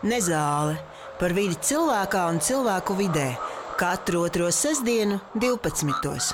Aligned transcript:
Nezāle 0.00 0.78
par 1.20 1.34
vidi 1.36 1.58
cilvēkā 1.60 2.22
un 2.32 2.38
cilvēku 2.40 2.94
vidē 2.96 3.34
katru 3.76 4.22
otro 4.24 4.46
sestdienu, 4.48 5.18
12. 5.36 6.30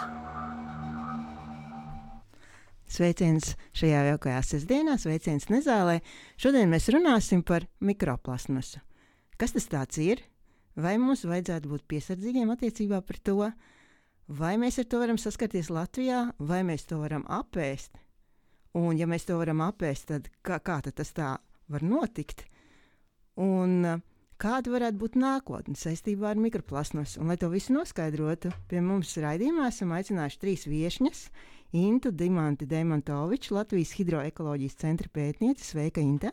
Sveiciens 2.87 3.57
šajā 3.75 4.05
jaukajā 4.13 4.45
sestdienā, 4.47 4.95
sveiciens 5.03 5.51
Nezālē. 5.51 5.99
Šodien 6.39 6.71
mēs 6.71 6.87
runāsim 6.95 7.43
par 7.43 7.67
mikroplasmasu. 7.83 8.79
Kas 9.35 9.59
tas 9.59 9.99
ir? 9.99 10.23
Vai 10.79 10.95
mums 11.03 11.27
vajadzētu 11.27 11.67
būt 11.67 11.89
piesardzīgiem 11.91 12.55
attiecībā 12.55 13.03
par 13.03 13.19
to, 13.19 13.51
vai 14.29 14.57
mēs 14.63 14.79
ar 14.79 14.87
to 14.87 15.03
varam 15.03 15.19
saskarties 15.19 15.75
Latvijā, 15.75 16.29
vai 16.39 16.63
mēs 16.63 16.87
to 16.87 17.03
varam 17.03 17.27
apēst? 17.27 17.99
Un, 18.79 18.95
ja 18.95 19.11
mēs 19.11 19.27
to 19.27 19.43
varam 19.43 19.67
apēst, 19.67 20.13
tad 20.15 20.31
kā, 20.47 20.63
kā 20.63 20.85
tad 20.87 21.03
tas 21.03 21.11
tā 21.11 21.35
var 21.67 21.83
notikt? 21.83 22.47
Un 23.37 23.85
uh, 23.85 24.01
kāda 24.41 24.73
varētu 24.73 25.01
būt 25.01 25.19
nākotne 25.21 25.77
saistībā 25.77 26.31
ar 26.33 26.41
mikroplasmasu? 26.41 27.21
Un, 27.21 27.29
lai 27.29 27.37
to 27.41 27.51
visu 27.53 27.75
noskaidrotu, 27.77 28.53
pie 28.71 28.81
mums 28.85 29.13
raidījumā 29.21 29.69
esam 29.69 29.93
aicinājuši 29.97 30.41
trīs 30.41 30.67
viesņas. 30.71 31.23
Intu 31.77 32.13
Dimanti 32.15 32.69
Demantoviču, 32.71 33.57
Latvijas 33.59 33.93
Hidroekoloģijas 33.99 34.79
centra 34.81 35.13
pētniece. 35.13 35.67
Sveika, 35.67 36.01
Inta! 36.01 36.33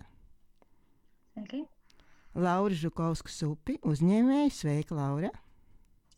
Sveiki! 1.34 1.63
Laura 2.34 2.73
Žukovska 2.77 3.30
Supi, 3.30 3.77
uzņēmēja. 3.83 4.49
Sveika, 4.53 4.95
Laura! 4.97 5.33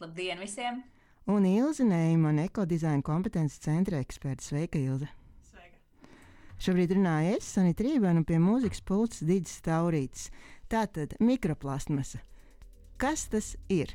Labdien 0.04 0.44
visiem! 0.44 0.84
Un 1.26 1.48
Ilze 1.50 1.88
Neimana, 1.88 2.46
ekodizaina 2.46 3.02
kompetences 3.02 3.64
centra 3.64 3.98
eksperta. 4.04 4.46
Sveika, 4.46 4.78
Ilze! 4.78 5.10
Šobrīd 6.62 6.94
runāju 6.96 7.34
es, 7.36 7.48
Sanita 7.52 7.84
Rībana, 7.84 8.22
un 8.22 8.26
pie 8.28 8.38
mūzikas 8.40 8.80
pults 8.88 9.20
Digis 9.28 9.58
Taurītis. 9.66 10.30
Tātad 10.72 11.14
mikroplasmasa. 11.22 12.22
Kas 12.98 13.28
tas 13.30 13.52
ir? 13.70 13.92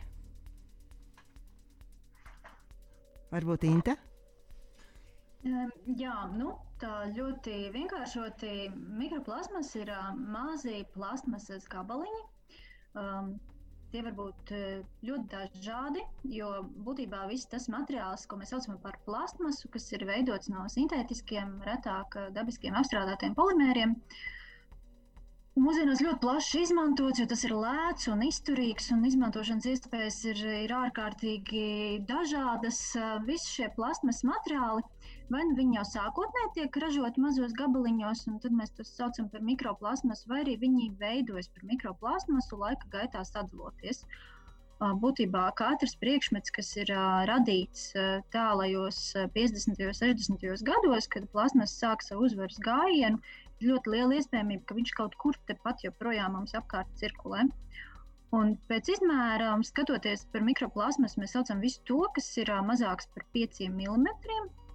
Varbūt 3.31 3.67
Inta? 3.69 3.97
Um, 5.47 5.71
jā, 5.97 6.15
nu, 6.37 6.53
tā 6.83 7.07
ļoti 7.17 7.71
vienkāršoti 7.75 8.71
mikroplasmas 9.01 9.73
ir 9.81 9.91
uh, 9.95 10.11
mazi 10.15 10.83
plasmasas 10.95 11.67
gabaliņi. 11.73 12.27
Um, 13.01 13.39
Tie 13.91 14.05
var 14.07 14.15
būt 14.15 14.51
ļoti 15.03 15.25
dažādi, 15.33 16.03
jo 16.31 16.49
būtībā 16.87 17.25
viss 17.27 17.49
tas 17.51 17.65
materiāls, 17.75 18.23
ko 18.31 18.37
mēs 18.39 18.53
saucam 18.55 18.77
par 18.85 18.95
plastmasu, 19.07 19.67
kas 19.75 19.89
ir 19.97 20.05
veidots 20.07 20.51
no 20.53 20.63
sintētiskiem, 20.71 21.57
retāk 21.67 22.15
dabiskiem 22.37 22.77
apstrādātiem 22.79 23.35
polimēriem, 23.35 23.97
mūsdienās 25.59 26.03
ļoti 26.05 26.21
plaši 26.23 26.63
izmantots, 26.67 27.21
jo 27.21 27.27
tas 27.31 27.43
ir 27.49 27.57
lēts 27.57 28.11
un 28.13 28.23
izturīgs, 28.27 28.91
un 28.95 29.05
izmantošanas 29.09 29.67
iespējas 29.73 30.21
ir, 30.31 30.45
ir 30.67 30.77
ārkārtīgi 30.77 31.67
dažādas. 32.09 32.83
Visi 33.27 33.57
šie 33.59 33.73
plastmasas 33.77 34.27
materiāli 34.29 34.87
Vai 35.31 35.45
nu 35.47 35.55
viņi 35.55 35.77
jau 35.77 35.83
sākotnēji 35.87 36.49
tiek 36.57 36.77
ražoti 36.83 37.23
mazos 37.23 37.53
gabaliņos, 37.59 38.25
un 38.31 38.41
tad 38.43 38.55
mēs 38.61 38.73
tos 38.79 38.89
saucam 38.97 39.29
par 39.35 39.45
mikroplasmasu, 39.47 40.27
vai 40.33 40.41
arī 40.43 40.57
viņi 40.65 40.89
veidojas 41.03 41.49
par 41.55 41.69
mikroplasmasu 41.71 42.59
laika 42.59 42.91
gaitā 42.95 43.23
sadaloties. 43.29 44.03
Būtībā 45.05 45.45
katrs 45.61 45.95
priekšmets, 46.03 46.51
kas 46.57 46.73
ir 46.83 46.91
radīts 47.31 47.85
tālajos 48.35 48.99
50. 49.37 49.85
un 49.87 49.99
60. 50.01 50.67
gados, 50.73 51.09
kad 51.15 51.31
plasmas 51.37 51.77
sāk 51.79 52.03
savu 52.03 52.27
uzvaras 52.27 52.59
gājienu, 52.67 53.23
ļoti 53.69 53.93
liela 53.95 54.19
iespējamība, 54.19 54.65
ka 54.69 54.77
viņš 54.79 54.93
kaut 54.99 55.17
kur 55.21 55.39
tepat 55.51 55.85
joprojām 55.87 56.37
mums 56.39 56.57
apkārt 56.59 56.91
cirkulē. 57.01 57.47
Un 58.39 58.53
pēc 58.71 58.93
izmēra, 58.95 59.51
skatoties 59.67 60.23
par 60.35 60.45
mikroplasmas, 60.47 61.17
mēs 61.19 61.33
saucam 61.35 61.63
visu 61.65 61.81
to, 61.91 61.99
kas 62.17 62.29
ir 62.39 62.53
mazāks 62.67 63.11
par 63.15 63.25
5 63.37 63.65
mm. 63.69 64.07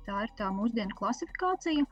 Tā 0.05 0.25
ir 0.25 0.33
tā 0.39 0.49
mūsdienu 0.53 0.97
klasifikācija. 0.99 1.85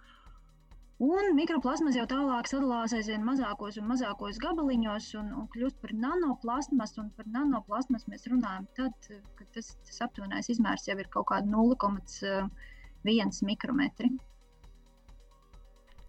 Un 1.04 1.30
mikroplasmas 1.36 1.96
jau 1.98 2.04
tālāk 2.12 2.48
sadalās 2.52 2.94
aizvien 2.96 3.24
mazākos 3.26 3.80
un 3.82 3.88
mazākos 3.90 4.38
gabaliņos 4.44 5.08
un, 5.22 5.32
un 5.40 5.48
kļūst 5.56 5.80
par 5.82 5.96
nanoplasmas. 6.04 6.94
Par 7.18 7.32
nanoplasmas 7.38 8.06
mēs 8.12 8.28
runājam 8.30 8.68
tad, 8.78 9.10
kad 9.40 9.48
tas, 9.56 9.72
tas 9.88 10.04
aptuvenais 10.06 10.52
izmērs 10.54 10.86
jau 10.92 10.98
ir 11.00 11.10
kaut 11.16 11.32
kāda 11.32 11.50
0,1 11.56 13.42
mikrometri. 13.50 14.12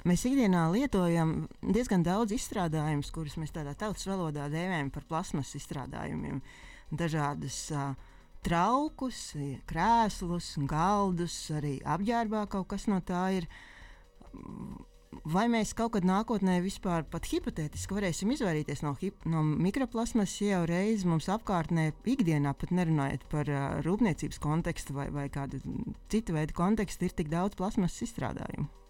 Mēs 0.04 0.26
ikdienā 0.28 0.66
lietojam 0.68 1.46
diezgan 1.64 2.02
daudz 2.04 2.34
izstrādājumus, 2.36 3.08
kurus 3.14 3.38
mēs 3.40 3.54
tādā 3.54 3.72
tautas 3.72 4.04
valodā 4.04 4.50
dēvējam 4.52 4.90
par 4.92 5.06
plasmas 5.08 5.54
izstrādājumiem. 5.56 6.42
Dažādas 6.92 7.60
uh, 7.72 7.94
traukus, 8.44 9.30
krēslus, 9.70 10.50
galdus, 10.68 11.38
arī 11.56 11.78
apģērbā 11.80 12.44
kaut 12.52 12.68
kas 12.74 12.84
no 12.92 13.00
tā 13.00 13.22
ir. 13.38 13.48
Vai 15.30 15.46
mēs 15.48 15.72
kaut 15.78 15.94
kad 15.94 16.04
nākotnē 16.04 16.58
vispār 16.60 17.06
pat 17.08 17.24
hipotētiski 17.30 17.96
varēsim 17.96 18.34
izvairīties 18.34 18.84
no, 18.84 18.92
no 19.30 19.40
mikroplasmas, 19.46 20.36
ja 20.42 20.58
jau 20.58 20.62
reiz 20.68 21.08
mums 21.08 21.30
apkārtnē, 21.32 21.92
ikdienā 22.04 22.52
pat 22.60 22.76
nerunājot 22.76 23.24
par 23.32 23.48
uh, 23.48 23.66
rūpniecības 23.88 24.42
kontekstu 24.42 25.00
vai, 25.00 25.08
vai 25.14 25.30
kādu 25.32 25.64
citu 26.12 26.36
veidu 26.36 26.60
kontekstu, 26.60 27.08
ir 27.08 27.16
tik 27.16 27.32
daudz 27.32 27.56
plasmas 27.56 28.02
izstrādājumu? 28.04 28.83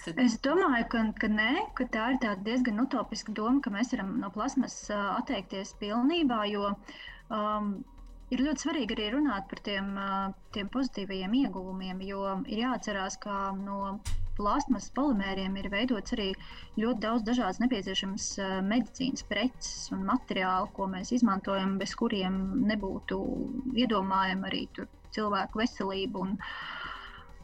Es 0.00 0.36
domāju, 0.44 0.86
ka, 0.92 1.00
ka, 1.20 1.28
nē, 1.28 1.52
ka 1.76 1.84
tā 1.92 2.04
ir 2.14 2.42
diezgan 2.46 2.80
utopiska 2.80 3.34
doma, 3.36 3.60
ka 3.64 3.72
mēs 3.74 3.92
varam 3.94 4.14
no 4.22 4.30
plasmas 4.32 4.76
atteikties 4.94 5.74
pilnībā. 5.80 6.38
Jo 6.48 6.70
um, 6.72 7.74
ir 8.32 8.44
ļoti 8.46 8.64
svarīgi 8.64 8.96
arī 8.96 9.10
runāt 9.16 9.50
par 9.50 9.60
tiem, 9.66 9.92
tiem 10.56 10.70
pozitīvajiem 10.72 11.36
ieguvumiem, 11.42 12.00
jo 12.08 12.24
ir 12.46 12.64
jāatcerās, 12.64 13.18
ka 13.20 13.52
no 13.58 13.98
plasmas 14.40 14.88
polimēriem 14.96 15.56
ir 15.60 15.68
veidots 15.68 16.16
arī 16.16 16.30
ļoti 16.80 17.04
daudz 17.04 17.26
dažādas 17.26 17.60
nepieciešamas 17.60 18.28
medicīnas 18.64 19.26
preces 19.28 19.90
un 19.92 20.06
materiālu, 20.08 20.70
ko 20.78 20.88
mēs 20.88 21.12
izmantojam, 21.18 21.76
bez 21.82 21.92
kuriem 21.98 22.40
nebūtu 22.70 23.20
iedomājama 23.84 24.48
arī 24.48 24.64
cilvēku 25.12 25.60
veselība. 25.60 26.24
Un, 26.24 26.38
uh, 26.38 26.79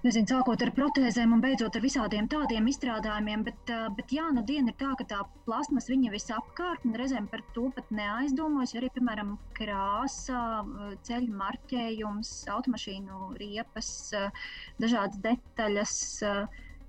nezinu, 0.05 0.29
sākot 0.29 0.61
ar 0.63 0.71
protēzēm 0.77 1.33
un 1.37 1.43
beidzot 1.45 1.77
ar 1.79 1.85
visādiem 1.85 2.29
tādiem 2.33 2.67
izstrādājumiem. 2.71 3.45
Bet, 3.47 3.73
bet 3.97 4.13
jā, 4.13 4.27
nu 4.35 4.43
diena 4.47 4.73
ir 4.73 4.77
tā, 4.81 4.93
ka 4.99 5.07
tā 5.09 5.23
plasmas 5.47 5.89
viņa 5.91 6.13
visapkārt, 6.13 6.85
un 6.89 6.99
reizēm 6.99 7.31
par 7.33 7.45
to 7.57 7.69
pat 7.77 7.89
neaizdomājas. 7.95 8.77
Arī, 8.81 8.91
piemēram, 8.97 9.35
krāsa, 9.57 10.43
ceļu 11.09 11.33
marķējums, 11.41 12.37
automašīnu 12.59 13.33
riepas, 13.41 13.91
dažādas 14.83 15.21
detaļas. 15.25 15.99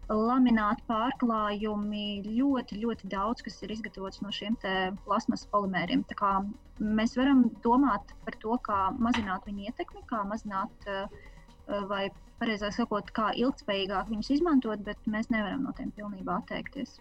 Lamināti 0.08 0.86
pārklājumi, 0.88 2.04
ļoti, 2.24 2.78
ļoti 2.80 3.10
daudz, 3.12 3.42
kas 3.44 3.58
ir 3.66 3.74
izgatavots 3.76 4.22
no 4.24 4.32
šiem 4.32 4.56
plasmas 5.04 5.44
polimēriem. 5.52 6.06
Mēs 6.80 7.18
varam 7.20 7.42
domāt 7.66 8.14
par 8.24 8.38
to, 8.40 8.56
kā 8.64 8.86
mazināt 8.96 9.44
viņu 9.50 9.68
ietekmi, 9.68 10.06
kā 10.08 10.22
mazināt 10.30 10.88
vai 11.90 12.08
pareizāk 12.42 12.76
sakot, 12.76 13.12
kā 13.16 13.32
ilgspējīgāk 13.36 14.10
viņus 14.12 14.32
izmantot, 14.38 14.82
bet 14.86 15.10
mēs 15.10 15.32
nevaram 15.34 15.66
no 15.68 15.74
tiem 15.78 15.92
pilnībā 15.96 16.42
atteikties. 16.42 16.98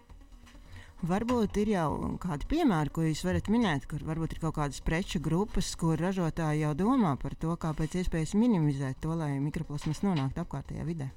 Varbūt 1.05 1.59
ir 1.61 1.69
jau 1.75 1.89
kādi 2.17 2.47
piemēri, 2.49 2.89
ko 2.89 3.03
jūs 3.05 3.21
varat 3.21 3.51
minēt, 3.53 3.85
kur 3.89 4.01
varbūt 4.01 4.33
ir 4.33 4.39
kaut 4.41 4.55
kādas 4.55 4.81
preču 4.81 5.21
grupas, 5.21 5.75
kur 5.77 5.99
ražotāji 6.01 6.63
jau 6.63 6.71
domā 6.73 7.13
par 7.21 7.35
to, 7.37 7.53
kā 7.61 7.69
pēc 7.77 7.99
iespējas 8.01 8.33
minimizēt 8.33 8.97
to, 9.03 9.13
lai 9.13 9.35
mikroplasmas 9.37 10.01
nonāktu 10.01 10.41
apkārtējā 10.41 10.87
vidē. 10.87 11.11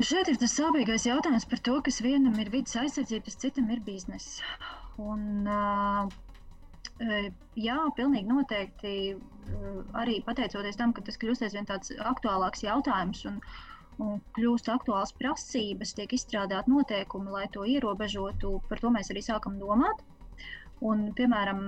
Šeit 0.00 0.28
ir 0.28 0.36
tas 0.40 0.52
sāpīgais 0.56 1.08
jautājums 1.08 1.48
par 1.48 1.64
to, 1.64 1.78
kas 1.84 2.02
vienam 2.04 2.36
ir 2.40 2.52
vidas 2.52 2.76
aizsardzība, 2.82 3.24
tas 3.24 3.40
citam 3.40 3.72
ir 3.72 3.80
biznesa. 3.88 4.44
Un, 5.00 5.48
uh, 5.48 6.12
Jā, 7.00 7.78
pilnīgi 7.96 8.28
noteikti. 8.28 8.94
Arī 9.96 10.20
pateicoties 10.26 10.76
tam, 10.78 10.92
ka 10.94 11.02
tas 11.06 11.16
kļūst 11.20 11.46
aizvien 11.46 11.66
tāds 11.68 11.92
aktuālāks 12.10 12.62
jautājums 12.66 13.24
un, 13.30 13.38
un 14.04 14.20
kļūst 14.36 14.68
aktuāls 14.74 15.14
prasības, 15.18 15.94
tiek 15.96 16.12
izstrādāti 16.14 16.70
noteikumi, 16.70 17.32
lai 17.34 17.46
to 17.54 17.64
ierobežotu. 17.64 18.52
Par 18.68 18.82
to 18.84 18.92
mēs 18.94 19.10
arī 19.14 19.24
sākam 19.26 19.56
domāt. 19.62 20.04
Un, 20.90 21.08
piemēram, 21.16 21.64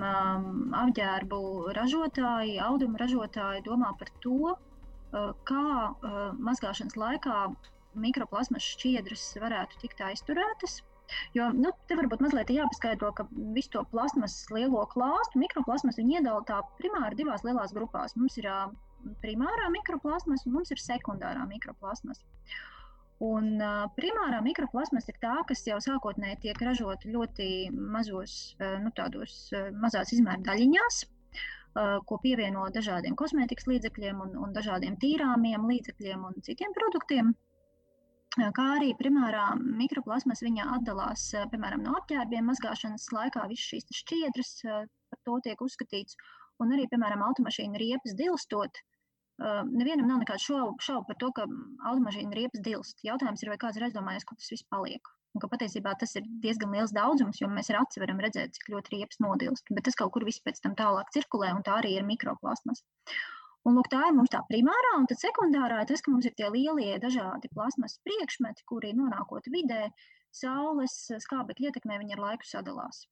apģērbu 0.83 1.41
ražotāji, 1.77 2.55
audumu 2.67 3.01
ražotāji 3.01 3.65
domā 3.67 3.91
par 3.99 4.09
to, 4.25 4.55
kā 5.49 5.65
mazgāšanas 6.47 6.97
laikā 6.97 7.43
mikroplasmas 8.05 8.65
šķiedras 8.73 9.27
varētu 9.43 9.83
tikt 9.83 10.01
aizturētas 10.01 10.79
Jo 11.37 11.49
nu, 11.55 11.71
te 11.89 11.97
varbūt 11.99 12.23
mazliet 12.23 12.51
jāpaskaidro, 12.53 13.11
ka 13.17 13.25
visu 13.55 13.71
to 13.75 13.83
plasmas 13.91 14.35
lielo 14.53 14.83
klāstu, 14.93 15.41
mikroplasmas, 15.41 15.99
viņi 15.99 16.19
iedala 16.19 16.43
tā 16.47 16.59
primāri 16.79 17.19
divās 17.19 17.45
lielās 17.47 17.73
grupās. 17.75 18.15
Mums 18.19 18.37
ir 18.41 18.49
primārā 19.23 19.69
mikroplasmas 19.73 20.45
un 20.47 20.55
mums 20.57 20.71
ir 20.73 20.81
sekundārā 20.81 21.47
mikroplasmas. 21.49 22.23
Un 23.23 23.59
primārā 23.97 24.41
mikroplasmas 24.43 25.07
ir 25.11 25.19
tā, 25.23 25.35
kas 25.47 25.63
jau 25.67 25.79
sākotnēji 25.83 26.41
tiek 26.47 26.61
ražota 26.67 27.11
ļoti 27.11 27.47
mazos, 27.71 28.55
nu, 28.83 28.91
tādos 28.97 29.37
mazās 29.79 30.11
izmēra 30.15 30.43
daļiņās, 30.49 30.99
ko 32.09 32.19
pievieno 32.25 32.65
dažādiem 32.73 33.15
kosmētikas 33.19 33.69
līdzekļiem 33.69 34.19
un, 34.27 34.35
un 34.45 34.51
dažādiem 34.57 34.99
tīrāmiem 35.01 35.69
līdzekļiem 35.71 36.27
un 36.29 36.43
citiem 36.45 36.75
produktiem. 36.75 37.31
Uh, 37.33 37.52
kā 38.57 38.67
arī 38.77 38.93
primārā 38.99 39.49
mikroplasmas 39.59 40.41
viņa 40.45 40.69
atdalās, 40.77 41.27
uh, 41.37 41.45
piemēram, 41.51 41.83
no 41.85 41.97
apģērbiem 41.99 42.49
mazgāšanas 42.49 43.11
laikā, 43.13 43.45
visas 43.51 43.67
šīs 43.73 43.99
šķiedras 43.99 44.55
uh, 44.65 44.87
par 45.13 45.21
to 45.27 45.37
tiek 45.49 45.61
uzskatīts, 45.61 46.17
un 46.63 46.73
arī, 46.73 46.87
piemēram, 46.89 47.21
automašīnu 47.29 47.81
riepas 47.81 48.17
dilstot, 48.17 48.81
Uh, 49.41 49.63
nevienam 49.65 50.05
nav 50.05 50.19
nekādu 50.21 50.43
šaubu, 50.43 50.75
šaubu 50.85 51.07
par 51.07 51.17
to, 51.21 51.27
ka 51.37 51.45
automašīna 51.89 52.37
riepas 52.37 52.61
dilst. 52.67 52.99
Jautājums 53.07 53.41
ir, 53.41 53.49
vai 53.49 53.57
kāds 53.63 53.79
ir 53.79 53.87
aizdomājies, 53.87 54.25
kur 54.29 54.37
tas 54.37 54.51
viss 54.53 54.67
paliek. 54.69 55.09
Un 55.33 55.41
ka 55.41 55.49
patiesībā 55.49 55.95
tas 55.97 56.13
ir 56.19 56.27
diezgan 56.43 56.75
liels 56.75 56.93
daudzums, 56.93 57.39
jo 57.41 57.49
mēs 57.49 57.71
ar 57.73 57.79
aci 57.79 58.03
varam 58.03 58.21
redzēt, 58.21 58.53
cik 58.53 58.69
ļoti 58.75 58.93
riepas 58.93 59.17
nodilst. 59.25 59.71
Bet 59.73 59.87
tas 59.87 59.97
kaut 59.97 60.13
kur 60.13 60.27
viss 60.27 60.43
pēc 60.45 60.61
tam 60.61 60.77
tālāk 60.77 61.09
cirkulē, 61.15 61.49
un 61.57 61.65
tā 61.65 61.79
arī 61.79 61.95
ir 61.97 62.05
mikroplasmas. 62.05 62.85
Un, 63.63 63.77
lūk, 63.77 63.87
tā 63.91 64.01
ir 64.09 64.15
mums 64.17 64.31
tā 64.31 64.41
primārā, 64.49 64.95
un 64.99 65.05
tad 65.07 65.21
sekundārā 65.21 65.79
ir 65.83 65.89
tas, 65.91 66.01
ka 66.03 66.11
mums 66.11 66.25
ir 66.27 66.33
tie 66.39 66.49
lielie 66.51 66.97
dažādi 66.99 67.51
plasmas 67.55 67.95
priekšmeti, 68.07 68.65
kuri 68.67 68.91
nonākot 68.97 69.47
vidē, 69.53 69.85
saules 70.35 70.95
skābekļa 71.25 71.69
ietekmē, 71.69 71.99
viņi 72.01 72.17
ar 72.17 72.23
laiku 72.25 72.49
sadalās. 72.49 73.05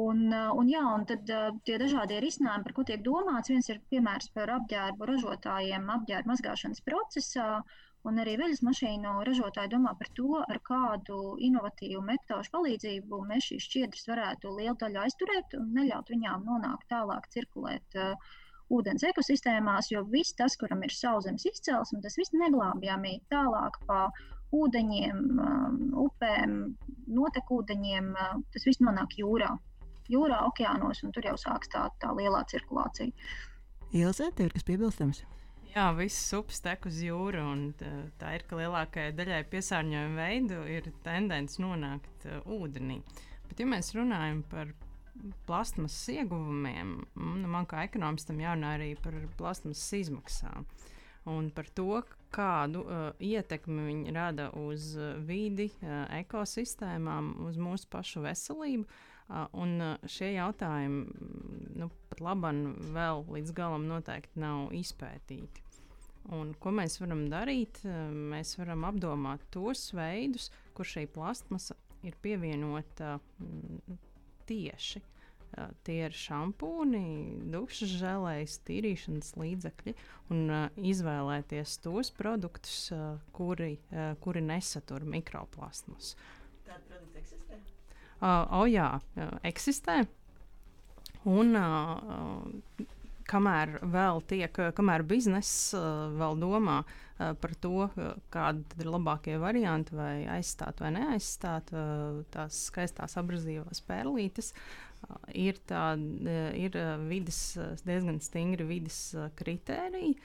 Un, 0.00 0.24
uh, 0.30 0.50
un, 0.54 0.68
jā, 0.70 0.82
un 0.86 1.04
tad 1.06 1.30
uh, 1.34 1.46
tie 1.66 1.76
dažādie 1.82 2.18
risinājumi, 2.22 2.66
par 2.66 2.74
ko 2.74 2.84
tiek 2.86 3.00
domāts, 3.06 3.50
viens 3.50 3.70
ir 3.72 3.80
piemērs 3.94 4.30
par 4.34 4.52
apģērbu 4.56 5.08
ražotājiem, 5.10 5.88
apģērbu 5.96 6.30
mazgāšanas 6.30 6.84
procesā, 6.86 7.46
un 8.06 8.20
arī 8.22 8.36
veļas 8.42 8.62
mašīnu 8.66 9.16
ražotāji 9.26 9.72
domā 9.72 9.96
par 10.02 10.12
to, 10.18 10.42
ar 10.42 10.60
kādu 10.66 11.18
inovatīvu 11.48 12.04
metožu 12.06 12.54
palīdzību 12.54 13.22
mēs 13.32 13.50
šīs 13.50 13.66
šķiedras 13.66 14.06
varētu 14.12 14.54
lielu 14.60 14.78
daļu 14.82 15.02
aizturēt 15.06 15.58
un 15.58 15.74
neļaut 15.78 16.14
viņām 16.14 16.46
nonākt 16.46 16.86
tālāk 16.94 17.26
cirkulēt 17.34 17.98
uh, 17.98 18.38
ūdens 18.70 19.06
ekosistēmās, 19.10 19.90
jo 19.92 20.04
viss 20.12 20.36
tas, 20.38 20.56
kuram 20.60 20.84
ir 20.86 20.94
sauszemes 20.94 21.46
izcelsme, 21.50 22.02
tas 22.04 22.18
viss 22.18 22.34
neglābjami 22.36 23.16
tālāk 23.32 23.80
pa 23.88 24.04
ūdeņiem, 24.54 25.18
um, 25.38 25.80
upēm, 26.06 26.54
notekūdeņiem, 27.10 28.14
uh, 28.14 28.38
tas 28.54 28.66
viss 28.66 28.82
nonāk 28.82 29.18
jūrā 29.20 29.52
jūrā, 30.10 30.44
okeānos, 30.50 31.04
un 31.04 31.14
tur 31.14 31.28
jau 31.30 31.36
sākas 31.38 31.70
tā, 31.72 31.84
tā 32.02 32.10
lielā 32.16 32.42
cirkulācija. 32.50 33.12
Ilzē, 33.96 34.30
tev 34.34 34.48
ir 34.48 34.56
kas 34.56 34.66
piebilstams? 34.66 35.22
Jā, 35.70 35.86
viss 35.94 36.32
upes 36.34 36.58
tek 36.64 36.86
uz 36.90 36.98
jūru, 37.04 37.42
un 37.52 37.60
tā 38.18 38.34
ir, 38.34 38.44
ka 38.48 38.58
lielākajai 38.58 39.14
daļai 39.14 39.44
piesārņojuma 39.52 40.18
veidu 40.18 40.62
ir 40.70 40.88
tendence 41.04 41.62
nonākt 41.62 42.26
uh, 42.26 42.40
ūdenī. 42.58 42.98
Bet, 43.46 43.62
ja 43.62 43.68
mēs 43.70 43.92
runājam 43.94 44.42
par 44.50 44.72
plasmasas 45.48 46.08
ieguvumiem, 46.14 46.96
nu, 47.16 47.50
man 47.50 47.68
kā 47.70 47.84
ekonomistam 47.88 48.40
jārunā 48.40 48.76
arī 48.78 48.94
par 49.02 49.16
plasmasas 49.38 49.92
izmaksām 50.00 50.66
un 51.30 51.50
par 51.52 51.68
to, 51.76 52.00
kādu 52.32 52.84
uh, 52.86 53.10
ietekmi 53.20 53.84
viņi 53.90 54.12
rada 54.16 54.48
uz 54.56 54.94
uh, 54.96 55.18
vidi, 55.26 55.68
uh, 55.82 56.06
ekosistēmām, 56.20 57.34
uz 57.48 57.58
mūsu 57.60 57.90
pašu 57.92 58.22
veselību. 58.24 58.86
Uh, 58.86 59.06
Un 59.30 59.78
šie 60.10 60.32
jautājumi 60.34 61.04
nu, 61.78 61.86
pat 62.10 62.22
labam 62.24 62.72
vēl 62.94 63.22
līdz 63.30 63.52
galam 63.54 63.86
noteikti 63.86 64.42
nav 64.42 64.72
izpētīti. 64.74 65.62
Un, 66.34 66.50
ko 66.58 66.72
mēs 66.74 66.98
varam 67.00 67.22
darīt? 67.30 67.78
Mēs 68.32 68.56
varam 68.58 68.84
apdomāt 68.88 69.44
tos 69.54 69.86
veidus, 69.96 70.50
kur 70.74 70.88
šī 70.88 71.06
plastmasa 71.14 71.78
ir 72.06 72.18
pievienota 72.22 73.18
tieši. 74.50 75.02
Tie 75.84 75.96
ir 76.06 76.14
šampūni, 76.14 77.00
dušas 77.50 77.90
žēlējas, 77.98 78.60
tīrīšanas 78.68 79.32
līdzekļi 79.40 79.94
un 80.30 80.44
uh, 80.46 80.60
izvēlēties 80.78 81.74
tos 81.82 82.12
produktus, 82.14 82.76
uh, 82.94 83.18
kuri, 83.34 83.72
uh, 83.90 84.12
kuri 84.22 84.44
nesatur 84.46 85.02
mikroplastmas. 85.02 86.14
Tāda 86.68 86.78
produkta 86.86 87.18
eksistē? 87.24 87.58
uh, 88.22 88.46
oh, 88.60 88.64
jā, 88.70 88.92
uh, 89.18 89.34
eksistē. 89.50 89.98
Un 91.28 91.58
uh, 91.58 92.86
kamēr 93.30 93.78
vēl 93.92 94.22
tiek, 94.30 94.60
kamēr 94.76 95.04
bizness 95.06 95.70
uh, 95.76 96.10
vēl 96.18 96.38
domā 96.40 96.80
uh, 96.82 97.32
par 97.40 97.54
to, 97.62 97.86
uh, 97.86 98.12
kādi 98.32 98.82
ir 98.82 98.90
labākie 98.90 99.36
varianti, 99.40 99.94
vai 99.96 100.14
aizstāt 100.38 100.82
vai 100.82 100.92
neaizstāt 100.96 101.72
tās 102.34 102.64
skaistās 102.70 103.16
abrazīvās 103.20 103.82
pērlītes, 103.86 104.52
ir, 105.38 105.60
tā, 105.68 105.84
ir 106.58 106.76
vidas, 107.08 107.40
diezgan 107.86 108.20
stingri 108.20 108.66
vidas 108.68 108.98
kritēriji, 109.38 110.18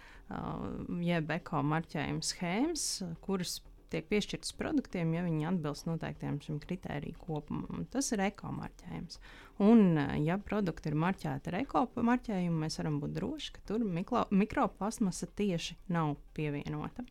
jeb 1.05 1.31
eko 1.37 1.61
marķējuma 1.63 2.25
schēmas, 2.25 2.89
kuras 3.23 3.59
tiek 3.91 4.07
piešķirtas 4.09 4.55
produktiem, 4.59 5.13
ja 5.15 5.23
viņi 5.25 5.47
atbilst 5.49 5.87
noteiktiem 5.89 6.39
šim 6.43 6.59
kritēriju 6.63 7.19
kopumam. 7.21 7.85
Tas 7.93 8.11
ir 8.15 8.23
ekomarķējums. 8.25 9.19
Un, 9.65 9.97
eh, 9.97 10.15
ja 10.25 10.37
produkti 10.37 10.91
ir 10.91 10.97
marķēti 10.99 11.51
ar 11.51 11.59
ekomarķējumu, 11.61 12.63
mēs 12.65 12.79
varam 12.81 12.99
būt 13.03 13.15
droši, 13.19 13.53
ka 13.55 13.65
tur 13.69 13.85
mikro, 13.85 14.25
mikroplasmasa 14.31 15.29
tieši 15.35 15.77
nav 15.95 16.15
pievienota. 16.37 17.05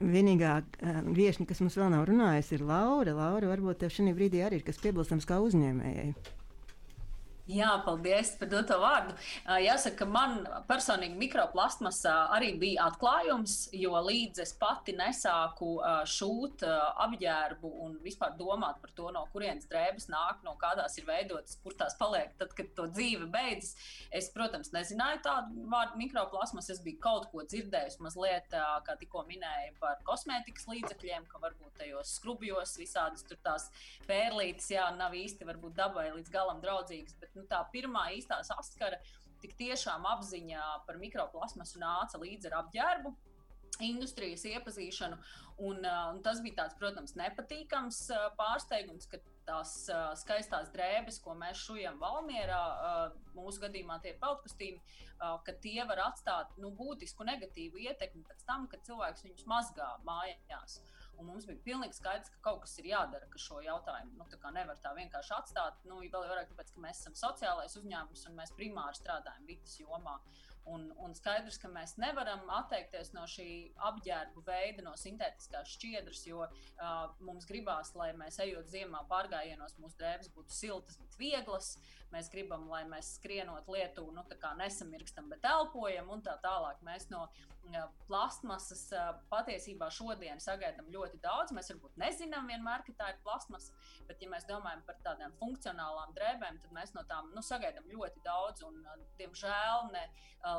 Vienīgā 0.00 0.52
uh, 0.64 1.00
viesne, 1.12 1.44
kas 1.44 1.58
mums 1.60 1.74
vēl 1.76 1.90
nav 1.92 2.06
runājusi, 2.08 2.54
ir 2.56 2.62
Laura. 2.64 3.12
Laura, 3.12 3.50
varbūt 3.50 3.82
tev 3.82 3.90
šī 3.92 4.14
brīdī 4.16 4.40
arī 4.40 4.56
ir 4.56 4.64
kas 4.64 4.80
piebilstams 4.80 5.28
kā 5.28 5.36
uzņēmējai. 5.44 6.14
Jā, 7.50 7.70
paldies 7.82 8.28
par 8.38 8.46
doto 8.52 8.76
vārdu. 8.78 9.14
Jāsaka, 9.64 10.04
ka 10.04 10.06
man 10.06 10.44
personīgi 10.68 11.16
mikroplastmasa 11.18 12.12
arī 12.36 12.52
bija 12.60 12.84
atklājums, 12.90 13.54
jo 13.74 13.96
līdz 14.06 14.42
es 14.44 14.52
pati 14.60 14.94
nesāku 14.94 15.72
šūt 16.12 16.62
apģērbu 17.06 17.70
un 17.86 17.96
vispār 18.04 18.36
domāt 18.38 18.78
par 18.82 18.92
to, 18.94 19.08
no 19.14 19.24
kurienes 19.32 19.66
drēbes 19.70 20.06
nāk, 20.12 20.44
no 20.46 20.54
kādās 20.60 20.94
ir 21.00 21.08
veidotas, 21.08 21.56
kur 21.64 21.74
tās 21.80 21.96
paliek, 21.98 22.36
tad, 22.38 22.54
kad 22.54 22.70
to 22.76 22.86
dzīve 22.92 23.26
beidzas. 23.34 23.74
Es, 24.14 24.30
protams, 24.30 24.70
nezināju 24.76 25.24
tādu 25.26 25.66
vārdu 25.74 25.98
mikroplasmas. 26.04 26.70
Es 26.70 26.82
biju 26.84 27.02
kaut 27.02 27.26
ko 27.32 27.42
dzirdējusi 27.48 28.04
mazliet, 28.06 28.54
kā 28.86 28.96
tikko 29.00 29.24
minēju, 29.26 29.74
par 29.82 29.98
kosmētikas 30.06 30.68
līdzekļiem, 30.70 31.26
ka 31.26 31.42
varbūt 31.42 31.82
tajos 31.82 32.14
skrubjos 32.20 32.76
visādas 32.78 33.26
tur 33.26 33.42
tās 33.42 33.70
pērlītes, 34.06 34.70
jā, 34.76 34.86
nav 35.00 35.18
īsti 35.18 35.50
varbūt 35.50 35.74
dabai 35.82 36.10
līdz 36.14 36.30
galam 36.30 36.62
draudzīgas. 36.62 37.18
Bet, 37.18 37.39
nu, 37.40 37.48
tā 37.50 37.62
pirmā 37.72 38.10
īstā 38.16 38.40
saskara, 38.46 39.00
tik 39.40 39.56
tiešām 39.56 40.06
apziņā 40.06 40.62
par 40.86 41.00
mikroplasmasu 41.00 41.80
nāca 41.80 42.20
līdz 42.20 42.50
ar 42.50 42.60
apģērbu 42.64 43.14
industrijas 43.80 44.44
iepazīšanu. 44.44 45.16
Un, 45.64 45.82
uh, 45.84 46.10
un 46.12 46.20
tas 46.24 46.40
bija 46.44 46.62
tāds, 46.62 46.76
protams, 46.80 47.16
nepatīkams 47.16 48.00
uh, 48.12 48.26
pārsteigums, 48.36 49.08
ka 49.08 49.20
tās 49.48 49.74
uh, 49.92 50.10
skaistās 50.20 50.70
drēbes, 50.74 51.20
ko 51.24 51.34
mēs 51.38 51.60
šujam 51.66 51.98
Valmjerā, 52.00 52.60
uh, 52.60 53.18
mūsu 53.36 53.64
gadījumā 53.64 53.98
tie 54.04 54.14
ir 54.14 54.20
peltkostīmi, 54.22 54.80
uh, 54.80 55.38
ka 55.46 55.56
tie 55.64 55.84
var 55.88 56.04
atstāt 56.10 56.56
nu, 56.60 56.72
būtisku 56.76 57.24
negatīvu 57.28 57.80
ietekmi 57.88 58.24
pēc 58.28 58.44
tam, 58.48 58.68
kad 58.72 58.84
cilvēks 58.88 59.24
viņus 59.28 59.48
mazgā 59.48 59.92
mājās. 60.08 60.80
Uh, 60.80 60.99
Un 61.20 61.28
mums 61.28 61.44
bija 61.48 61.60
pilnīgi 61.66 61.98
skaidrs, 61.98 62.30
ka 62.32 62.38
kaut 62.48 62.62
kas 62.64 62.78
ir 62.80 62.90
jādara, 62.90 63.28
ka 63.28 63.40
šo 63.40 63.60
jautājumu 63.64 64.16
nu, 64.16 64.26
tā 64.32 64.52
nevar 64.56 64.78
tā 64.80 64.94
vienkārši 64.96 65.34
atstāt. 65.36 65.82
Nu, 65.88 66.00
vēl 66.00 66.28
vairāk 66.32 66.48
tāpēc, 66.52 66.72
ka 66.72 66.84
mēs 66.84 67.02
esam 67.02 67.16
sociālais 67.18 67.76
uzņēmums 67.76 68.24
un 68.30 68.38
mēs 68.38 68.54
primāri 68.56 68.96
strādājam 68.96 69.50
vidas 69.50 69.76
jomā. 69.82 70.16
Un, 70.70 70.90
un 71.02 71.14
skaidrs, 71.16 71.56
ka 71.58 71.70
mēs 71.72 71.96
nevaram 71.98 72.44
atteikties 72.52 73.14
no 73.16 73.24
šī 73.28 73.46
apģērba 73.90 74.42
veida, 74.46 74.84
no 74.84 74.92
sintētiskās 74.98 75.72
šķiedras, 75.76 76.20
jo 76.28 76.44
uh, 76.44 76.98
mums 77.24 77.48
gribās, 77.48 77.94
lai 77.96 78.10
mēs 78.16 78.38
ejot 78.44 78.68
ziemā 78.70 79.00
pārgājienos, 79.10 79.78
mūsu 79.80 79.98
drēbes 80.02 80.30
būtu 80.36 80.56
siltas, 80.56 81.00
bet 81.00 81.16
vieglas. 81.20 81.74
Mēs 82.10 82.26
gribam, 82.32 82.64
lai 82.66 82.82
mēs 82.90 83.12
skrienot 83.20 83.68
lietu, 83.70 84.08
nu, 84.10 84.24
nesamirkstam, 84.58 85.28
bet 85.30 85.44
elpojam 85.46 86.08
un 86.10 86.24
tā 86.26 86.34
tālāk. 86.42 86.80
Mēs 86.82 87.06
no 87.12 87.28
plastmasas 88.08 88.86
patiesībā 89.30 89.90
šodien 89.94 90.40
sagaidām 90.42 90.90
ļoti 90.92 91.20
daudz. 91.22 91.54
Mēs 91.56 91.70
varbūt 91.74 91.98
nezinām 92.00 92.50
vienmēr, 92.50 92.84
ka 92.86 92.96
tā 92.98 93.10
ir 93.12 93.20
plastmasa, 93.24 93.74
bet, 94.08 94.22
ja 94.22 94.30
mēs 94.32 94.48
domājam 94.48 94.82
par 94.86 94.98
tādām 95.04 95.34
funkcionālām 95.40 96.14
drēbēm, 96.16 96.58
tad 96.62 96.74
mēs 96.76 96.94
no 96.96 97.04
tām 97.10 97.30
nu, 97.36 97.44
sagaidām 97.44 97.86
ļoti 97.92 98.24
daudz. 98.26 98.64
Un, 98.66 98.82
diemžēl 99.20 99.90
ne 99.94 100.04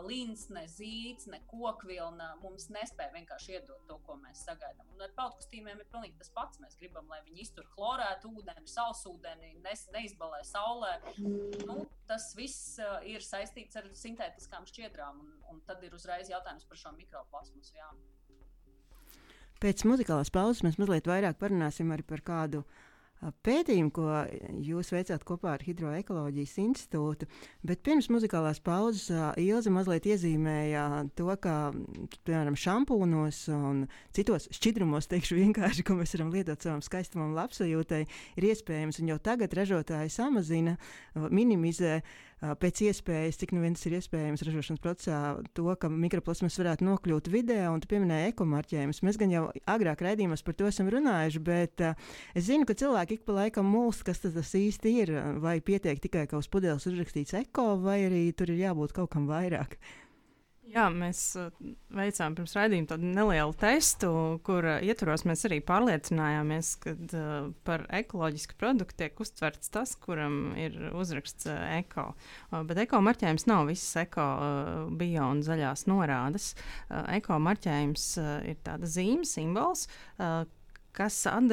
līns, 0.06 0.46
ne 0.54 0.64
zīts, 0.70 1.26
ne 1.32 1.40
kokvilna 1.50 2.36
mums 2.44 2.68
nespēja 2.74 3.14
vienkārši 3.16 3.56
iedot 3.58 3.82
to, 3.90 3.98
ko 4.06 4.18
mēs 4.22 4.44
sagaidām. 4.46 4.86
Un 4.94 5.06
ar 5.08 5.14
peltkostīmiem 5.18 5.82
ir 5.82 5.90
pilnīgi 5.92 6.20
tas 6.22 6.30
pats. 6.36 6.62
Mēs 6.62 6.78
gribam, 6.78 7.10
lai 7.10 7.22
viņi 7.26 7.42
iztur 7.48 7.66
chlorētu 7.74 8.30
ūdeni, 8.30 8.68
sausūdeni, 8.70 9.56
ne, 9.64 9.76
neizbalē 9.96 10.44
saulē. 10.46 10.94
Nu, 11.66 11.82
tas 12.10 12.30
viss 12.38 12.78
ir 13.10 13.26
saistīts 13.26 13.80
ar 13.80 13.90
sintētiskām 13.98 14.68
šķiedrām, 14.70 15.24
un, 15.26 15.34
un 15.52 15.62
tad 15.68 15.84
ir 15.84 15.96
uzreiz 15.98 16.32
jautājums 16.32 16.68
par 16.68 16.80
šo 16.80 16.94
mikroplasmasu. 16.98 17.76
Jā. 17.78 17.90
Pēc 19.62 19.84
muzikālās 19.86 20.32
pauzes 20.34 20.64
mēs 20.66 20.80
mazliet 20.82 21.10
vairāk 21.10 21.38
parunāsim 21.38 21.92
arī 21.94 22.08
par 22.08 22.24
kādu 22.26 22.64
pētījumu, 23.46 23.92
ko 23.94 24.06
jūs 24.66 24.90
veicāt 24.94 25.22
kopā 25.28 25.52
ar 25.54 25.62
Hidroekoloģijas 25.62 26.56
institūtu. 26.64 27.28
Bet 27.68 27.84
pirms 27.86 28.10
muzikālās 28.10 28.58
pauzes 28.66 29.12
Ilze 29.38 29.70
mazliet 29.74 30.08
iezīmēja 30.10 30.86
to, 31.18 31.30
ka, 31.44 31.58
piemēram, 32.26 32.58
šampūnos 32.58 33.44
un 33.54 33.86
citos 34.16 34.50
šķidrumos, 34.58 35.10
teikšu 35.12 35.38
vienkārši, 35.38 35.86
ko 35.86 36.00
mēs 36.00 36.16
varam 36.18 36.34
lietot 36.34 36.66
savam 36.66 36.82
skaistumam, 36.86 37.36
labsajūtai, 37.38 38.02
ir 38.42 38.50
iespējams, 38.50 39.02
un 39.04 39.14
jau 39.14 39.22
tagad 39.22 39.54
ražotāji 39.54 40.18
samazina, 40.18 40.78
minimizē 41.30 42.00
pēc 42.42 42.82
iespējas, 42.88 43.38
cik 43.42 43.54
nu 43.54 43.62
viens 43.62 43.84
ir 43.86 43.96
iespējams 44.00 44.44
ražošanas 44.48 44.82
procesā, 44.82 45.18
to, 45.58 45.68
ka 45.78 45.90
mikroplasmas 45.94 46.58
varētu 46.58 46.88
nokļūt 46.88 47.30
vidē, 47.34 47.60
un 47.70 47.84
tu 47.84 47.90
pieminēji 47.92 48.32
ekomarķējumus. 48.34 49.02
Mēs 49.06 49.20
gan 49.22 49.34
jau 49.34 49.44
agrāk 49.70 50.02
raidījumos 50.08 50.46
par 50.46 50.58
to 50.58 50.70
esam 50.70 50.90
runājuši, 50.94 51.44
bet 51.46 51.86
uh, 51.86 52.14
es 52.34 52.48
zinu, 52.50 52.66
ka 52.66 52.78
cilvēki 52.78 53.20
ik 53.20 53.26
pa 53.28 53.38
laikam 53.44 53.70
mulst, 53.70 54.06
kas 54.08 54.24
tas 54.26 54.56
īsti 54.58 54.96
ir. 55.04 55.16
Vai 55.44 55.60
pietiek 55.66 56.02
tikai, 56.02 56.26
ka 56.30 56.42
uz 56.42 56.50
pudeles 56.52 56.88
uzrakstīts 56.90 57.38
eko, 57.44 57.76
vai 57.82 58.02
arī 58.08 58.24
tur 58.34 58.50
ir 58.54 58.66
jābūt 58.66 58.98
kaut 58.98 59.14
kam 59.14 59.30
vairāk. 59.30 59.78
Jā, 60.72 60.86
mēs 60.94 61.20
uh, 61.36 61.50
veicām 61.92 62.36
pirms 62.38 62.54
raidījuma 62.56 62.88
tādu 62.94 63.08
nelielu 63.12 63.56
testu, 63.60 64.12
kur 64.46 64.64
uh, 64.64 64.78
ietvaros 64.86 65.26
mēs 65.28 65.44
arī 65.50 65.58
pārliecinājāmies, 65.68 66.70
ka 66.84 66.94
uh, 66.96 67.50
par 67.68 67.84
ekoloģisku 67.98 68.56
produktu 68.62 69.02
tiek 69.02 69.20
uztverts 69.20 69.74
tas, 69.74 69.98
kuram 70.00 70.54
ir 70.60 70.78
uzraksts 70.96 71.50
uh, 71.52 71.58
eko. 71.82 72.12
Uh, 72.52 72.62
bet 72.70 72.80
eko 72.86 73.02
marķējums 73.04 73.50
nav 73.52 73.68
visas 73.68 74.06
eko, 74.06 74.28
uh, 74.38 74.88
bio 75.02 75.28
un 75.34 75.44
zaļās 75.44 75.88
norādes. 75.92 76.54
Eko 77.18 77.42
marķējums 77.44 78.08
ir 78.48 78.58
tāda 78.64 78.88
zīme, 78.88 79.28
simbols. 79.28 79.88
Kas, 80.96 81.18
ad, 81.32 81.52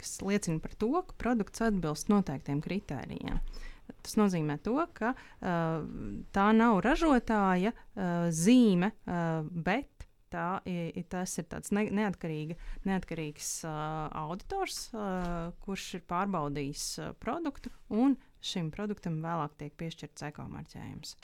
kas 0.00 0.14
liecina 0.24 0.60
par 0.62 0.76
to, 0.80 0.92
ka 1.06 1.16
produkts 1.20 1.64
atbilst 1.64 2.08
noteiktiem 2.12 2.62
kritērijiem. 2.64 3.40
Uh, 3.40 3.66
Tas 4.02 4.16
nozīmē 4.20 4.58
to, 4.64 4.76
ka 4.96 5.14
uh, 5.14 5.86
tā 6.34 6.50
nav 6.56 6.80
ražotāja 6.86 7.74
uh, 7.74 8.28
zīme, 8.34 8.92
uh, 9.04 9.46
bet 9.50 10.06
tā, 10.30 10.60
i, 10.68 11.02
tas 11.10 11.34
ir 11.40 11.48
tāds 11.50 11.72
ne, 11.74 11.86
neatkarīga, 12.00 12.56
neatkarīgs 12.88 13.50
uh, 13.66 14.06
auditors, 14.22 14.86
uh, 14.94 15.50
kurš 15.64 15.86
ir 15.98 16.06
pārbaudījis 16.10 16.86
uh, 17.02 17.12
produktu, 17.20 17.72
un 17.90 18.16
šim 18.44 18.70
produktam 18.74 19.20
vēlāk 19.24 19.58
tiek 19.60 19.76
piešķirts 19.80 20.28
ekomarķējums. 20.30 21.16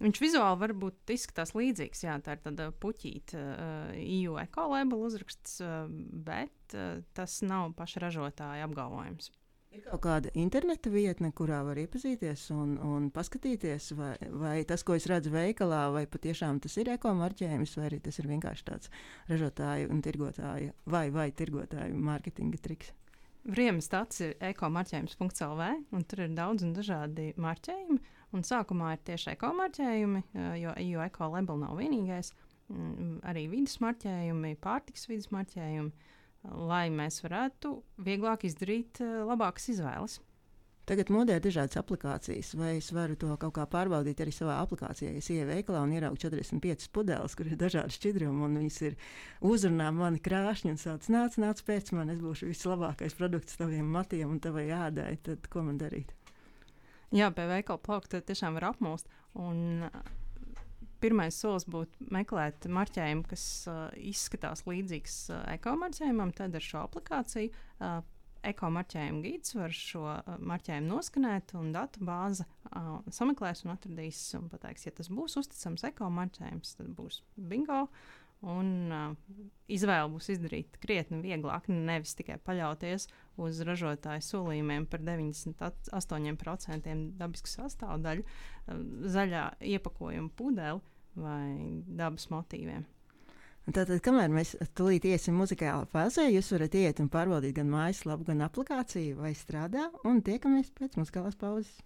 Viņš 0.00 0.20
vizuāli 0.22 0.60
varbūt 0.62 1.12
izskatās 1.12 1.50
līdzīgs. 1.52 2.06
Jā, 2.06 2.14
tā 2.24 2.32
ir 2.32 2.40
tāda 2.46 2.70
puķīta, 2.80 3.40
uh, 3.40 3.90
EU 4.00 4.38
ekolabela 4.40 5.10
uzraksts, 5.10 5.58
uh, 5.64 5.84
bet 6.28 6.76
uh, 6.76 7.02
tas 7.16 7.40
nav 7.44 7.74
paša 7.76 8.06
ražotāja 8.06 8.68
apgalvojums. 8.68 9.28
Ir 9.70 9.84
kaut 9.86 10.00
kāda 10.02 10.30
interneta 10.34 10.90
vietne, 10.90 11.28
kurā 11.36 11.60
var 11.62 11.78
iepazīties 11.78 12.48
un, 12.50 12.72
un 12.82 13.04
paskatīties, 13.14 13.92
vai, 13.94 14.16
vai 14.42 14.56
tas, 14.66 14.82
ko 14.82 14.96
es 14.98 15.06
redzu 15.06 15.30
veikalā, 15.30 15.84
vai 15.94 16.02
patiešām 16.10 16.58
tas 16.64 16.74
ir 16.82 16.90
ekomarķējums, 16.96 17.76
vai 17.78 17.84
arī 17.86 18.00
tas 18.02 18.18
ir 18.18 18.26
vienkārši 18.32 18.66
tāds 18.66 18.90
ražotāju 19.30 19.92
un 19.94 20.02
tirgotāju 20.02 20.74
vai, 20.90 21.04
vai 21.14 21.28
tirgotāju 21.30 22.02
mārketinga 22.02 22.58
triks. 22.66 22.90
Vriemas 23.46 23.86
tāds 23.88 24.18
ir 24.26 24.34
ekomarķējums.lv, 24.50 25.70
un 25.94 26.02
tur 26.04 26.26
ir 26.26 26.34
daudz 26.34 26.66
un 26.66 26.74
dažādi 26.76 27.30
marķējumi. 27.40 28.02
Un 28.34 28.46
sākumā 28.46 28.96
ir 28.96 29.06
tieši 29.06 29.32
ekomarķējumi, 29.36 30.26
jo, 30.60 30.74
jo 30.82 31.06
ekolabela 31.06 31.68
nav 31.68 31.78
vienīgais. 31.78 32.34
Arī 33.26 33.46
vidas 33.50 33.78
marķējumi, 33.82 34.56
pārtiks 34.62 35.06
vidas 35.10 35.30
marķējumi 35.34 36.18
lai 36.44 36.88
mēs 36.94 37.20
varētu 37.24 37.76
vieglāk 38.06 38.46
izdarīt 38.48 39.02
uh, 39.04 39.22
labākas 39.28 39.70
izvēles. 39.74 40.20
Tagad 40.90 41.10
modē 41.14 41.36
ir 41.38 41.42
dažādas 41.44 41.78
aplikācijas, 41.78 42.48
vai 42.58 42.72
es 42.80 42.88
varu 42.90 43.14
to 43.14 43.28
kaut 43.38 43.52
kā 43.54 43.66
pārbaudīt 43.70 44.22
arī 44.24 44.32
savā 44.34 44.56
aplikācijā. 44.58 45.12
Es 45.20 45.28
ieju 45.30 45.44
veikalā 45.46 45.84
un 45.86 45.92
ieraugu 45.94 46.18
45 46.18 46.88
pudeles, 46.90 47.36
kur 47.38 47.46
ir 47.46 47.60
dažādi 47.60 47.94
šķidrumi, 47.94 48.42
un 48.46 48.56
viņas 48.58 48.78
ir 48.88 48.96
uzrunā 49.52 49.92
mani 49.94 50.18
krāšņi 50.24 50.72
un 50.72 50.80
sauc, 50.82 51.06
nāc, 51.14 51.36
nāc 51.38 51.62
pēc 51.68 51.92
manis, 51.94 52.18
es 52.18 52.24
būšu 52.24 52.50
vislabākais 52.50 53.14
produkts 53.20 53.60
taviem 53.60 53.86
matiem 53.86 54.34
un 54.34 54.42
tavai 54.42 54.66
ādai. 54.74 55.12
Tad 55.22 55.46
ko 55.52 55.62
man 55.68 55.78
darīt? 55.78 56.10
Jā, 57.14 57.30
pie 57.34 57.46
veikala 57.52 57.78
plaukta 57.86 58.18
tiešām 58.26 58.58
var 58.58 58.72
apmūst. 58.72 59.06
Un 59.38 59.86
pirmais 61.00 61.36
solis 61.40 61.66
būtu 61.70 62.10
meklēt 62.12 62.68
marķējumu, 62.70 63.26
kas 63.30 63.44
uh, 63.70 63.82
izskatās 63.96 64.64
līdzīgs 64.68 65.18
uh, 65.32 65.42
ekomarķējumam, 65.56 66.32
tad 66.36 66.56
ar 66.58 66.66
šo 66.66 66.86
aplikāciju. 66.86 67.52
Uh, 67.80 68.00
Ekomarķējuma 68.40 69.20
gids 69.20 69.52
var 69.52 69.72
šo 69.76 70.06
uh, 70.08 70.36
marķējumu 70.48 70.88
noskanēt, 70.88 71.52
un 71.60 71.74
datu 71.74 72.00
bāze 72.08 72.46
uh, 72.70 73.02
sameklēs 73.12 73.66
un 73.66 73.74
atradīs, 73.74 74.20
un 74.38 74.46
pateiks, 74.48 74.86
ja 74.88 74.94
tas 74.96 75.10
būs 75.12 75.36
uzticams 75.42 75.84
ekomarķējums, 75.90 76.72
tad 76.78 76.88
būs 76.96 77.20
bingo. 77.36 77.82
Un 78.48 78.68
uh, 78.88 79.10
izvēle 79.68 80.08
būs 80.14 80.30
izdarīta 80.32 80.80
krietni 80.80 81.18
vieglāk, 81.20 81.66
nevis 81.68 82.14
tikai 82.16 82.38
paļauties 82.40 83.04
uz 83.40 83.60
ražotāju 83.68 84.24
solījumiem 84.24 84.86
par 84.88 85.02
98% 85.04 86.94
dabisku 87.20 87.52
sastāvdaļu, 87.52 88.24
uh, 88.24 88.80
zaļā 89.12 89.44
iepakojuma 89.74 90.32
pudeli 90.38 90.80
vai 91.20 91.82
dabas 91.84 92.30
motīviem. 92.32 92.86
Tātad, 93.70 94.00
kamēr 94.02 94.32
mēs 94.32 94.54
tulīt 94.74 95.04
iesim 95.06 95.36
muzikālā 95.36 95.84
fāzē, 95.92 96.24
jūs 96.32 96.48
varat 96.54 96.74
iet 96.80 97.02
un 97.02 97.10
pārbaudīt 97.12 97.58
gan 97.60 97.68
mājaslapu, 97.70 98.24
gan 98.32 98.40
aplikāciju, 98.48 99.20
vai 99.20 99.34
strādā, 99.36 99.90
un 100.08 100.24
tiekamies 100.24 100.72
pēc 100.80 100.96
muzikālās 100.98 101.36
pauzes. 101.38 101.76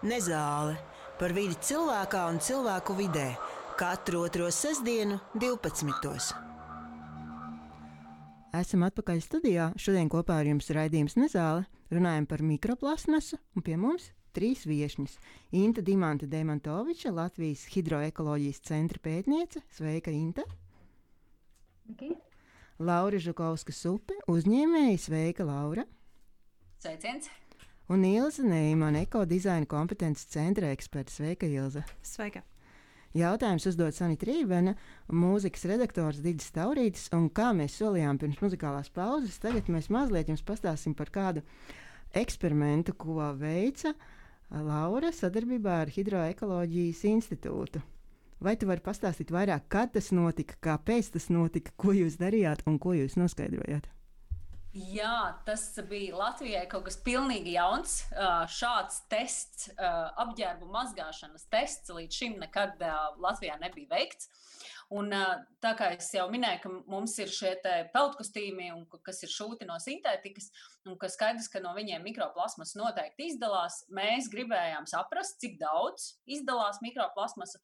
Nezāle 0.00 0.78
par 1.20 1.34
vidi 1.36 1.52
cilvēkā 1.60 2.22
un 2.30 2.38
cilvēku 2.40 2.94
vidē 2.96 3.34
katru 3.76 4.22
otro 4.24 4.46
sestdienu, 4.48 5.18
12. 5.36 6.30
Esam 8.56 8.86
atpakaļ 8.86 9.20
studijā. 9.20 9.66
Šodien 9.76 10.08
kopā 10.08 10.38
ar 10.40 10.48
jums 10.48 10.70
ir 10.72 10.78
raidījums 10.80 11.18
Nezāle. 11.20 11.66
Runājam 11.92 12.28
par 12.30 12.40
mikroplasmasu, 12.40 13.36
un 13.52 13.66
pie 13.66 13.76
mums 13.76 14.08
trīs 14.32 14.64
viesņas. 14.64 15.18
Inta 15.60 15.84
Dimanta 15.84 16.24
Demantoviča, 16.24 17.12
Latvijas 17.12 17.66
hidroekoloģijas 17.74 18.62
centra 18.70 19.04
pētniece. 19.04 19.60
Sveika, 19.76 20.14
Inta! 20.16 20.46
Okay. 21.92 22.16
Laura 22.80 23.20
Žukovska 23.20 23.76
Supe, 23.76 24.16
uzņēmēja. 24.32 24.96
Sveika, 25.04 25.44
Laura! 25.44 25.84
Sveiciens! 26.80 27.28
Un 27.90 28.04
Ilza 28.06 28.44
Neimana, 28.46 29.00
ekodizaina 29.02 29.66
kompetences 29.66 30.28
centra 30.30 30.68
eksperta. 30.70 31.10
Sveika, 31.10 31.48
Ilza! 31.50 31.80
Sveika! 32.06 32.44
Jautājums 33.18 33.66
uzdod 33.66 33.96
Sanita 33.96 34.28
Rībena, 34.28 34.76
mūzikas 35.10 35.66
redaktors 35.66 36.20
Digis 36.22 36.52
Taurītis. 36.54 37.08
Un 37.18 37.26
kā 37.34 37.48
mēs 37.50 37.80
solījām 37.80 38.20
pirms 38.22 38.38
muzikālās 38.44 38.92
pauzes, 38.94 39.40
tagad 39.42 39.66
mēs 39.74 39.90
mazliet 39.90 40.30
jums 40.30 40.46
pastāstīsim 40.46 40.94
par 40.94 41.10
kādu 41.10 41.42
eksperimentu, 42.14 42.94
ko 42.94 43.32
veica 43.40 43.96
Laura 44.54 45.10
sadarbībā 45.10 45.80
ar 45.82 45.90
Hidroekoloģijas 45.90 47.02
institūtu. 47.10 47.82
Vai 48.38 48.54
tu 48.54 48.70
vari 48.70 48.86
pastāstīt 48.86 49.34
vairāk, 49.34 49.66
kad 49.66 49.98
tas 49.98 50.14
notika, 50.14 50.62
kāpēc 50.70 51.10
tas 51.18 51.26
notika, 51.34 51.74
ko 51.74 51.98
jūs 51.98 52.22
darījāt 52.22 52.62
un 52.70 52.78
ko 52.78 52.94
jūs 52.94 53.18
noskaidrojāt? 53.18 53.90
Jā, 54.70 55.34
tas 55.42 55.64
bija 55.90 56.14
Latvijai 56.14 56.62
kaut 56.70 56.84
kas 56.86 57.00
pilnīgi 57.02 57.56
jauns. 57.56 58.04
Šāds 58.54 59.00
tests, 59.10 59.66
apģērbu 59.74 60.68
mazgāšanas 60.70 61.48
tests, 61.50 61.90
līdz 61.90 62.18
šim 62.20 62.36
nekad 62.38 62.78
Latvijā 63.18 63.56
nebija 63.58 63.90
veikts. 63.90 64.30
Un, 64.94 65.10
tā 65.62 65.72
kā 65.78 65.90
jau 66.14 66.28
minēju, 66.30 66.62
ka 66.62 66.70
mums 66.90 67.16
ir 67.22 67.30
šie 67.34 67.56
peltkostīmi, 67.94 68.70
kas 69.06 69.22
ir 69.26 69.34
šūti 69.34 69.66
no 69.66 69.78
sintētikas, 69.82 70.50
un 70.86 70.98
ka 70.98 71.10
skaidrs, 71.10 71.50
ka 71.50 71.62
no 71.62 71.74
viņiem 71.74 72.06
mikroplasmas 72.06 72.76
noteikti 72.78 73.28
izdalās, 73.30 73.84
mēs 73.90 74.30
gribējām 74.30 74.86
saprast, 74.90 75.38
cik 75.42 75.58
daudz 75.62 76.12
izdalās 76.30 76.78
mikroplasmas 76.82 77.58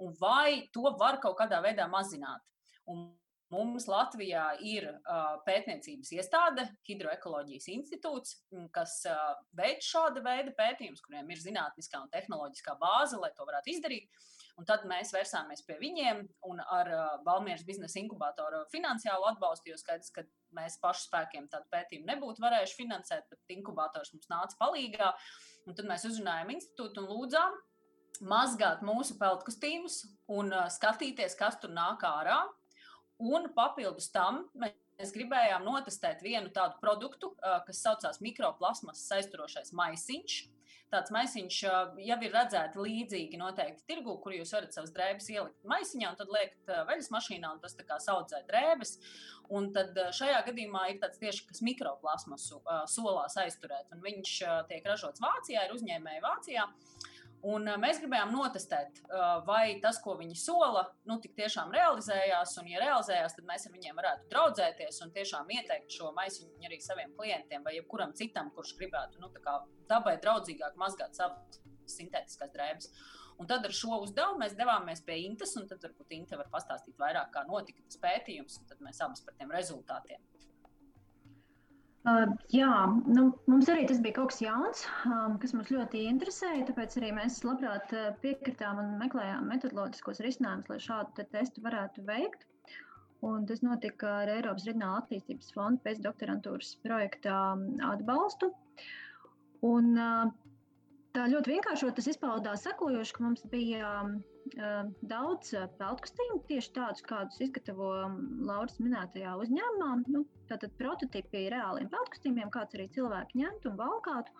un 0.00 0.16
vai 0.20 0.68
to 0.72 0.88
var 1.00 1.20
kaut 1.20 1.36
kādā 1.40 1.60
veidā 1.64 1.88
mazināt. 1.92 2.40
Un 2.88 3.10
Mums 3.52 3.84
Latvijā 3.84 4.46
ir 4.64 4.86
uh, 4.88 5.34
pētniecības 5.44 6.12
iestāde, 6.16 6.64
Hidroekoloģijas 6.88 7.66
institūts, 7.74 8.38
kas 8.72 8.94
uh, 9.10 9.34
veic 9.58 9.84
šāda 9.84 10.22
veida 10.24 10.54
pētījumus, 10.56 11.02
kuriem 11.04 11.28
ir 11.34 11.42
zinātniskā 11.42 12.00
un 12.00 12.08
tehnoloģiskā 12.14 12.78
bāze, 12.80 13.18
lai 13.20 13.28
to 13.36 13.44
varētu 13.48 13.74
izdarīt. 13.74 14.22
Un 14.56 14.68
tad 14.68 14.86
mēs 14.88 15.12
vērsāmies 15.12 15.64
pie 15.66 15.76
viņiem 15.80 16.22
un 16.48 16.62
ar 16.64 16.88
uh, 16.92 17.02
Balmīras 17.26 17.66
biznesa 17.68 18.00
inkubatoru 18.00 18.62
finansiālu 18.72 19.28
atbalstu, 19.34 19.68
jo 19.72 19.76
skaidrs, 19.80 20.12
ka 20.16 20.24
mēs 20.56 20.78
pašu 20.80 21.10
spēkiem 21.10 21.50
tādu 21.52 21.68
pētījumu 21.72 22.08
nebūtu 22.08 22.44
varējuši 22.44 22.78
finansēt, 22.80 23.28
bet 23.32 23.56
inkubators 23.56 24.14
mums 24.16 24.32
nāca 24.32 24.56
palīdzīgā. 24.64 25.12
Tad 25.68 25.84
mēs 25.92 26.08
uzrunājām 26.08 26.56
institūtu 26.56 27.04
un 27.04 27.12
lūdzām 27.12 27.60
mazgāt 28.32 28.80
mūsu 28.86 29.16
peltkostīmus 29.20 30.02
un 30.32 30.52
skatīties, 30.72 31.36
kas 31.36 31.60
tur 31.60 31.72
nāk 31.76 32.04
ārā 32.08 32.40
Un 33.20 33.50
papildus 33.54 34.08
tam 34.14 34.46
mēs 34.58 35.12
gribējām 35.14 35.66
notestēt 35.66 36.22
vienu 36.24 36.50
tādu 36.54 36.80
produktu, 36.82 37.34
kas 37.40 37.82
saucās 37.84 38.22
mikroplasmas 38.24 39.04
aizturošais 39.18 39.74
maisiņš. 39.76 40.38
Tāds 40.92 41.12
maisiņš 41.14 41.58
jau 42.04 42.16
ir 42.20 42.34
redzēts 42.34 42.76
līdzīgi 42.76 43.38
noteikti 43.40 43.86
tirgu, 43.88 44.18
kur 44.20 44.34
jūs 44.36 44.50
varat 44.52 44.74
savas 44.76 44.92
drēbes 44.92 45.30
ielikt 45.32 45.64
maisiņā 45.64 46.10
un 46.10 46.18
tad 46.18 46.32
liekat 46.34 46.72
veļas 46.90 47.08
mašīnā, 47.14 47.52
un 47.54 47.62
tas 47.62 47.78
tā 47.78 47.86
kā 47.88 47.96
saudzē 48.02 48.42
drēbes. 48.50 48.98
Un 49.56 49.70
tad 49.72 49.96
šajā 50.18 50.42
gadījumā 50.50 50.84
ir 50.92 51.00
tāds 51.00 51.20
tieši 51.22 51.46
kas 51.48 51.62
mikroplasmasu 51.64 52.60
solās 52.92 53.38
aizturēt, 53.40 53.88
un 53.94 54.04
viņš 54.04 54.34
tiek 54.68 54.84
ražots 54.88 55.24
Vācijā, 55.24 55.64
ir 55.64 55.74
uzņēmēji 55.78 56.24
Vācijā. 56.24 56.68
Un 57.42 57.66
mēs 57.82 57.98
gribējām 57.98 58.30
notestēt, 58.30 59.00
vai 59.48 59.80
tas, 59.82 59.96
ko 60.02 60.14
viņi 60.18 60.36
sola, 60.38 60.84
nu, 61.10 61.16
tik 61.22 61.32
tiešām 61.40 61.72
realizējās. 61.74 62.52
Un, 62.60 62.68
ja 62.70 62.82
realizējās, 62.84 63.34
tad 63.34 63.48
mēs 63.48 63.66
ar 63.66 63.74
viņiem 63.74 63.98
varētu 63.98 64.28
draudzēties 64.30 65.00
un 65.02 65.10
tiešām 65.16 65.50
ieteikt 65.56 65.96
šo 65.96 66.12
maisiņu 66.14 66.68
arī 66.68 66.78
saviem 66.84 67.10
klientiem 67.18 67.66
vai 67.66 67.74
jebkuram 67.80 68.14
citam, 68.18 68.52
kurš 68.54 68.76
gribētu 68.78 69.18
nu, 69.24 69.32
dabai 69.90 70.14
draudzīgāk 70.22 70.78
mazgāt 70.78 71.18
savas 71.18 71.58
sintētiskās 71.90 72.54
drēbes. 72.54 72.92
Un 73.42 73.48
tad 73.50 73.66
ar 73.66 73.74
šo 73.74 73.98
uzdevumu 74.04 74.44
mēs 74.44 74.54
devāmies 74.54 75.02
pie 75.02 75.18
Intas, 75.24 75.56
un 75.58 75.66
tad 75.66 75.82
varbūt 75.82 76.14
Inta 76.14 76.38
var 76.38 76.50
pastāstīt 76.52 76.94
vairāk, 77.00 77.32
kā 77.34 77.42
notika 77.48 77.82
tas 77.88 77.98
pētījums, 78.04 78.60
un 78.60 78.70
tad 78.70 78.86
mēs 78.86 79.02
abas 79.02 79.24
par 79.26 79.34
tiem 79.40 79.50
rezultātiem. 79.50 80.22
Uh, 82.02 82.32
jā, 82.50 82.70
nu, 83.06 83.28
mums 83.46 83.68
arī 83.70 83.84
tas 83.86 84.00
bija 84.02 84.16
kaut 84.16 84.32
kas 84.32 84.40
jauns, 84.42 84.80
um, 85.06 85.36
kas 85.42 85.52
mums 85.54 85.70
ļoti 85.70 86.00
interesēja. 86.10 86.64
Tāpēc 86.66 86.96
arī 86.98 87.12
mēs 87.14 87.36
labprāt 87.46 87.94
piekritām 88.24 88.80
un 88.82 88.96
meklējām 88.98 89.46
metodoloģiskos 89.52 90.22
risinājumus, 90.26 90.70
lai 90.72 90.80
šādu 90.82 91.14
te 91.18 91.28
testu 91.36 91.62
varētu 91.62 92.02
veikt. 92.08 92.48
Un 93.22 93.46
tas 93.46 93.62
notika 93.62 94.16
ar 94.24 94.32
Eiropas 94.34 94.66
Reģionāla 94.66 95.04
attīstības 95.04 95.52
fonda 95.54 95.84
pēcdoktorantūras 95.84 96.72
projekta 96.82 97.36
atbalstu. 97.92 98.50
Un, 99.62 99.94
uh, 99.94 100.32
tā 101.14 101.28
ļoti 101.30 101.54
vienkāršot 101.54 101.94
tas 102.00 102.10
izpaudās 102.10 102.66
sekojoši, 102.66 103.14
ka 103.14 103.22
mums 103.28 103.46
bija 103.54 103.94
um, 104.00 104.16
daudz 105.08 105.52
peltkostīmu, 105.78 106.40
tieši 106.48 106.72
tādus, 106.76 107.04
kādus 107.06 107.38
izgatavo 107.44 107.90
Lauras 108.48 108.78
minētajā 108.82 109.34
uzņēmumā. 109.44 109.90
Nu, 110.12 110.24
tātad 110.50 110.74
prototipi 110.80 111.46
reāliem 111.52 111.90
peltkostīmiem, 111.92 112.50
kāds 112.54 112.76
arī 112.76 112.88
cilvēki 112.96 113.40
ņemtu 113.42 113.70
un 113.72 113.78
valkātu, 113.80 114.34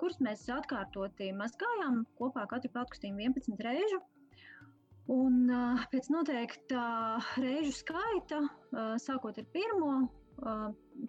kurus 0.00 0.18
mēs 0.24 0.46
atkārtoti 0.50 1.30
mazgājām 1.38 2.02
kopā 2.18 2.46
katru 2.50 2.72
peltkostīmu 2.74 3.24
11 3.28 3.62
reižu. 3.68 4.00
Un 5.08 5.46
pēc 5.92 6.10
noteikta 6.12 6.82
reižu 7.40 7.72
skaita, 7.78 8.42
sākot 9.00 9.38
ar 9.40 9.46
pirmo, 9.54 9.94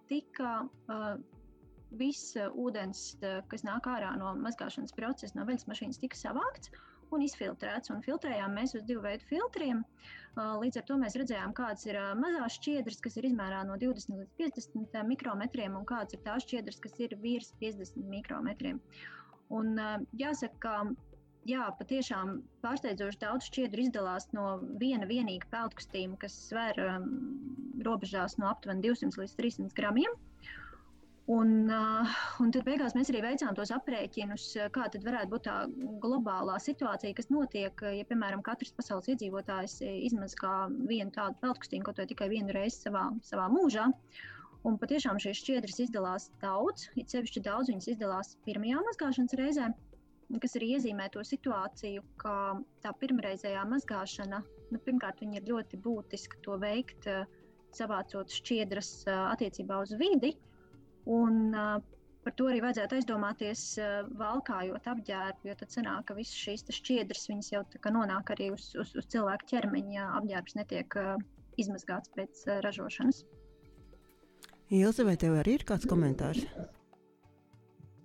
tika 0.08 0.54
viss 2.00 2.38
ūdens, 2.38 3.02
kas 3.50 3.66
nāk 3.66 3.90
ārā 3.90 4.14
no 4.22 4.36
mazgāšanas 4.38 4.94
procesa, 4.96 5.36
no 5.36 5.50
veļas 5.50 5.68
mašīnas, 5.68 6.00
tika 6.00 6.16
savākts 6.22 6.72
un 7.16 7.26
izfiltrēts. 7.26 7.92
Un 7.94 8.02
filtrējām 8.06 8.56
mēs 8.58 8.76
uz 8.78 8.86
divu 8.88 9.04
veidu 9.06 9.28
filtriem. 9.30 9.84
Līdz 10.40 10.80
ar 10.80 10.86
to 10.88 10.98
mēs 11.02 11.18
redzējām, 11.20 11.54
kādas 11.58 11.86
ir 11.90 11.98
mazās 12.20 12.56
šķiedras, 12.60 13.00
kas 13.04 13.18
ir 13.20 13.28
izmērā 13.32 13.64
no 13.68 13.76
20 13.82 14.22
līdz 14.22 14.34
50 14.40 15.08
mikrometriem, 15.10 15.76
un 15.76 15.88
kādas 15.90 16.16
ir 16.16 16.24
tās 16.28 16.46
šķiedras, 16.46 16.80
kas 16.84 17.00
ir 17.04 17.16
virs 17.24 17.52
50 17.64 18.08
mikrometriem. 18.14 18.80
Un, 19.50 19.74
jāsaka, 20.22 20.60
ka 20.64 20.76
jā, 21.50 21.66
patiešām 21.80 22.38
pārsteidzoši 22.64 23.22
daudz 23.26 23.50
šķiedru 23.50 23.88
izdalās 23.88 24.30
no 24.38 24.60
viena 24.80 25.10
vienīga 25.10 25.50
peltkostīma, 25.52 26.20
kas 26.22 26.38
sver 26.46 26.78
um, 26.86 27.10
robežās 27.88 28.38
no 28.38 28.52
aptuveni 28.54 28.86
200 28.86 29.24
līdz 29.24 29.38
300 29.42 29.80
gramiem. 29.82 30.14
Uh, 30.14 30.60
un 31.30 32.52
tad 32.54 32.64
beigās 32.66 32.96
mēs 32.98 33.12
arī 33.12 33.20
veicām 33.22 33.54
tos 33.58 33.70
aprēķinus, 33.76 34.46
kā 34.74 34.88
tad 34.90 35.04
varētu 35.06 35.30
būt 35.34 35.44
tā 35.46 35.58
globālā 36.02 36.56
situācija, 36.64 37.14
kas 37.20 37.30
notiek, 37.30 37.84
ja, 38.00 38.08
piemēram, 38.10 38.42
katrs 38.46 38.74
pasaules 38.78 39.12
iedzīvotājs 39.14 39.78
izmazgā 40.10 40.56
vienu 40.90 41.14
tādu 41.14 41.38
peltkustīnu 41.44 41.86
kaut 41.86 42.02
vai 42.02 42.08
tikai 42.10 42.32
vienu 42.34 42.56
reizi 42.56 42.82
savā, 42.88 43.06
savā 43.30 43.46
mūžā. 43.54 43.86
Un 44.68 44.76
patiešām 44.82 45.22
šīs 45.22 45.40
šķiedras 45.40 45.78
izdalās 45.86 46.28
daudz, 46.42 46.90
it 47.00 47.14
sevišķi 47.14 47.46
daudz 47.46 47.70
viņas 47.72 47.92
izdalās 47.94 48.34
pirmajā 48.48 48.82
mazgāšanas 48.90 49.38
reizē. 49.40 49.70
kas 50.42 50.58
arī 50.58 50.74
iezīmē 50.76 51.08
to 51.14 51.22
situāciju, 51.26 52.04
ka 52.22 52.34
tā 52.84 52.92
pirmreizējā 53.02 53.64
mazgāšana, 53.70 54.44
nu, 54.74 54.82
pirmkārt, 54.86 55.22
ir 55.22 55.48
ļoti 55.48 55.80
būtiska 55.86 56.42
to 56.46 56.58
veikt, 56.62 57.08
savācot 57.74 58.30
šķiedras 58.34 58.92
attiecībā 59.14 59.82
uz 59.86 59.94
vidi. 59.98 60.36
Un, 61.10 61.56
Par 62.30 62.36
to 62.36 62.50
arī 62.52 62.60
vajadzētu 62.62 62.98
aizdomāties, 62.98 63.62
valkājot 64.20 64.88
apģērbu, 64.92 65.48
jo 65.48 65.54
tad 65.62 65.72
sanāk, 65.74 66.04
ka 66.10 66.18
visas 66.18 66.36
šīs 66.36 66.66
šķiedras 66.76 67.24
jau 67.54 67.62
nonāk 67.96 68.34
arī 68.36 68.50
uz, 68.54 68.68
uz, 68.76 68.92
uz 69.00 69.08
cilvēka 69.14 69.48
ķermeņa, 69.54 69.94
ja 69.96 70.08
apģērbs 70.20 70.58
netiek 70.60 70.98
izmazgāts 71.64 72.12
pēc 72.18 72.44
ražošanas. 72.66 73.24
Ilze, 74.70 75.08
vai 75.08 75.16
tev 75.18 75.40
arī 75.40 75.56
ir 75.58 75.66
kāds 75.72 75.88
komentārs? 75.90 76.44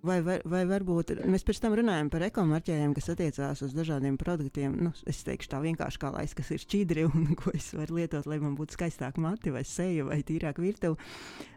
Vai, 0.05 0.19
vai, 0.21 0.35
vai 0.45 0.61
varbūt 0.69 1.15
mēs 1.25 1.45
pēc 1.47 1.59
tam 1.63 1.73
runājam 1.79 2.11
par 2.13 2.25
ekomarķējiem, 2.27 2.93
kas 2.93 3.07
attiecās 3.15 3.63
uz 3.65 3.73
dažādiem 3.73 4.19
produktiem? 4.21 4.75
Nu, 4.85 4.91
es 5.09 5.23
teikšu 5.25 5.49
tā 5.49 5.61
vienkārši 5.63 6.01
kā 6.01 6.11
lais, 6.13 6.35
kas 6.37 6.51
ir 6.53 6.61
šķidri 6.61 7.07
un 7.07 7.31
ko 7.39 7.53
es 7.57 7.71
varu 7.73 7.97
lietot, 7.97 8.27
lai 8.29 8.37
man 8.43 8.53
būtu 8.59 8.77
skaistāka 8.77 9.23
mati 9.23 9.53
vai 9.55 9.63
seja 9.65 10.05
vai 10.05 10.19
tīrāka 10.27 10.61
virtuve. 10.61 10.99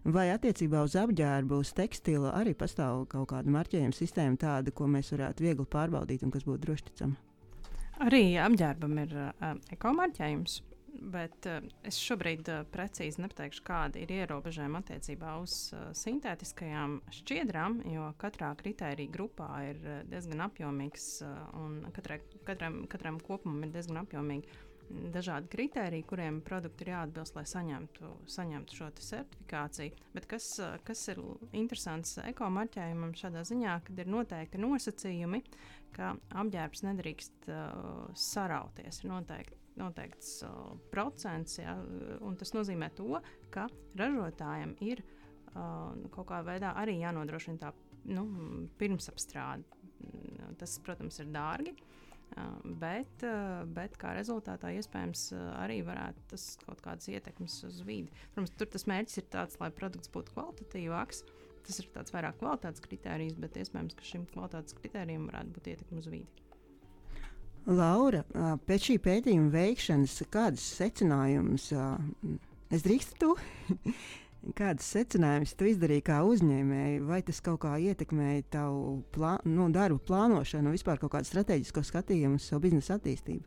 Vai 0.09 0.31
attiecībā 0.33 0.81
uz 0.87 0.97
apģērbu, 0.97 1.61
uz 1.61 1.75
tekstilu 1.77 2.31
arī 2.33 2.55
pastāv 2.57 3.05
kaut 3.13 3.29
kāda 3.35 3.53
marķējuma 3.53 3.97
sistēma, 3.97 4.41
tāda, 4.41 4.73
ko 4.73 4.89
mēs 4.89 5.13
varētu 5.13 5.45
viegli 5.45 5.69
pārbaudīt 5.69 6.25
un 6.25 6.33
kas 6.33 6.49
būtu 6.49 6.65
drošticama? 6.65 7.21
Arī 8.09 8.23
apģērbam 8.41 8.99
ir 9.03 9.15
uh, 9.19 9.55
ekomarķējums. 9.75 10.61
Bet 10.99 11.47
uh, 11.47 11.63
es 11.87 11.99
šobrīd 12.03 12.49
uh, 12.51 12.65
precīzi 12.75 13.23
nepateikšu, 13.23 13.63
kāda 13.67 14.01
ir 14.03 14.11
ierobežojuma 14.17 14.81
attiecībā 14.83 15.37
uz 15.43 15.55
uh, 15.77 15.89
sintētiskajām 15.95 16.99
šķiedrām, 17.21 17.81
jo 17.93 18.09
katrā 18.19 18.51
kritērija 18.59 19.15
grupā 19.15 19.51
ir 19.69 19.79
uh, 19.85 20.01
diezgan 20.11 20.43
apjomīgs 20.49 21.11
uh, 21.23 21.37
un 21.61 21.85
katrai, 21.95 22.19
katram, 22.49 22.81
katram 22.91 23.21
kopumam 23.23 23.63
ir 23.67 23.77
diezgan 23.77 24.03
apjomīgi 24.03 24.59
dažādi 24.89 25.51
kriteriji, 25.53 26.07
kuriem 26.09 26.41
produkti 26.45 26.87
ir 26.87 26.93
jāatbilst, 26.95 27.37
lai 27.37 27.45
saņemtu, 27.49 28.13
saņemtu 28.33 28.79
šo 28.79 28.89
certifikāciju. 28.97 29.97
Bet 30.15 30.27
kas, 30.31 30.49
kas 30.89 31.05
ir 31.13 31.21
interesants 31.53 32.17
ekomarķējumam 32.25 33.15
šādā 33.19 33.45
ziņā, 33.49 33.79
kad 33.87 34.03
ir 34.03 34.11
noteikti 34.11 34.63
nosacījumi, 34.63 35.43
ka 35.97 36.15
apģērbs 36.43 36.85
nedrīkst 36.89 37.51
uh, 37.53 38.09
sarauties. 38.17 39.03
Ir 39.05 39.13
noteikti 39.13 39.68
noteikts 39.79 40.43
uh, 40.47 40.75
procents. 40.93 41.59
Ja, 41.61 41.77
tas 42.41 42.55
nozīmē 42.57 42.91
to, 42.99 43.21
ka 43.55 43.69
ražotājiem 43.99 44.77
ir 44.85 45.03
uh, 45.05 45.95
kaut 46.15 46.29
kādā 46.31 46.45
veidā 46.53 46.75
arī 46.81 46.99
jānodrošina 47.01 47.63
tā 47.63 47.73
nu, 48.09 48.27
pirmsapstrāde. 48.81 49.65
Tas, 50.59 50.77
protams, 50.87 51.19
ir 51.23 51.31
dārgi. 51.35 51.75
Uh, 52.37 52.59
bet, 52.79 53.23
uh, 53.25 53.63
bet 53.73 53.97
kā 53.99 54.13
rezultātā 54.17 54.71
iespējams 54.77 55.31
uh, 55.33 55.47
arī 55.63 55.79
varētu 55.87 56.27
tas 56.35 56.45
kaut 56.61 56.83
kādas 56.85 57.09
ietekmes 57.09 57.57
uz 57.65 57.81
vidi. 57.89 58.13
Protams, 58.35 58.53
tur 58.61 58.69
tas 58.75 58.85
mērķis 58.91 59.23
ir 59.23 59.29
tāds, 59.33 59.57
lai 59.63 59.71
produkts 59.75 60.13
būtu 60.13 60.35
kvalitatīvāks. 60.37 61.23
Tas 61.67 61.81
ir 61.81 61.89
tāds 61.95 62.13
vairāk 62.15 62.37
kvalitātes 62.41 62.85
kritērijs, 62.85 63.39
bet 63.41 63.57
iespējams, 63.61 63.97
ka 63.97 64.07
šim 64.11 64.29
kvalitātes 64.35 64.77
kritērijam 64.77 65.27
varētu 65.31 65.57
būt 65.57 65.73
ietekme 65.73 66.05
uz 66.05 66.11
vidi. 66.13 66.48
Laura, 67.69 68.23
pēc 68.65 68.87
šī 68.87 68.95
pētījuma 69.05 69.51
veikšanas, 69.53 70.15
kādas 70.33 70.65
secinājumus 70.79 71.67
es 72.73 72.85
drīkstu 72.87 73.19
tu? 73.21 73.35
Kādas 74.59 74.87
secinājumus 74.95 75.53
tu 75.59 75.67
izdarīji 75.69 76.05
kā 76.07 76.23
uzņēmēji? 76.25 77.03
Vai 77.05 77.19
tas 77.27 77.43
kaut 77.45 77.59
kā 77.67 77.75
ietekmēja 77.83 78.47
tavu 78.55 79.03
plā, 79.13 79.35
nu, 79.45 79.67
darbu 79.75 79.99
plānošanu, 80.09 80.73
vispār 80.73 81.03
kaut 81.03 81.13
kādu 81.13 81.29
strateģisko 81.29 81.83
skatījumu 81.85 82.39
uz 82.39 82.47
savu 82.49 82.63
biznesa 82.65 82.97
attīstību? 82.97 83.45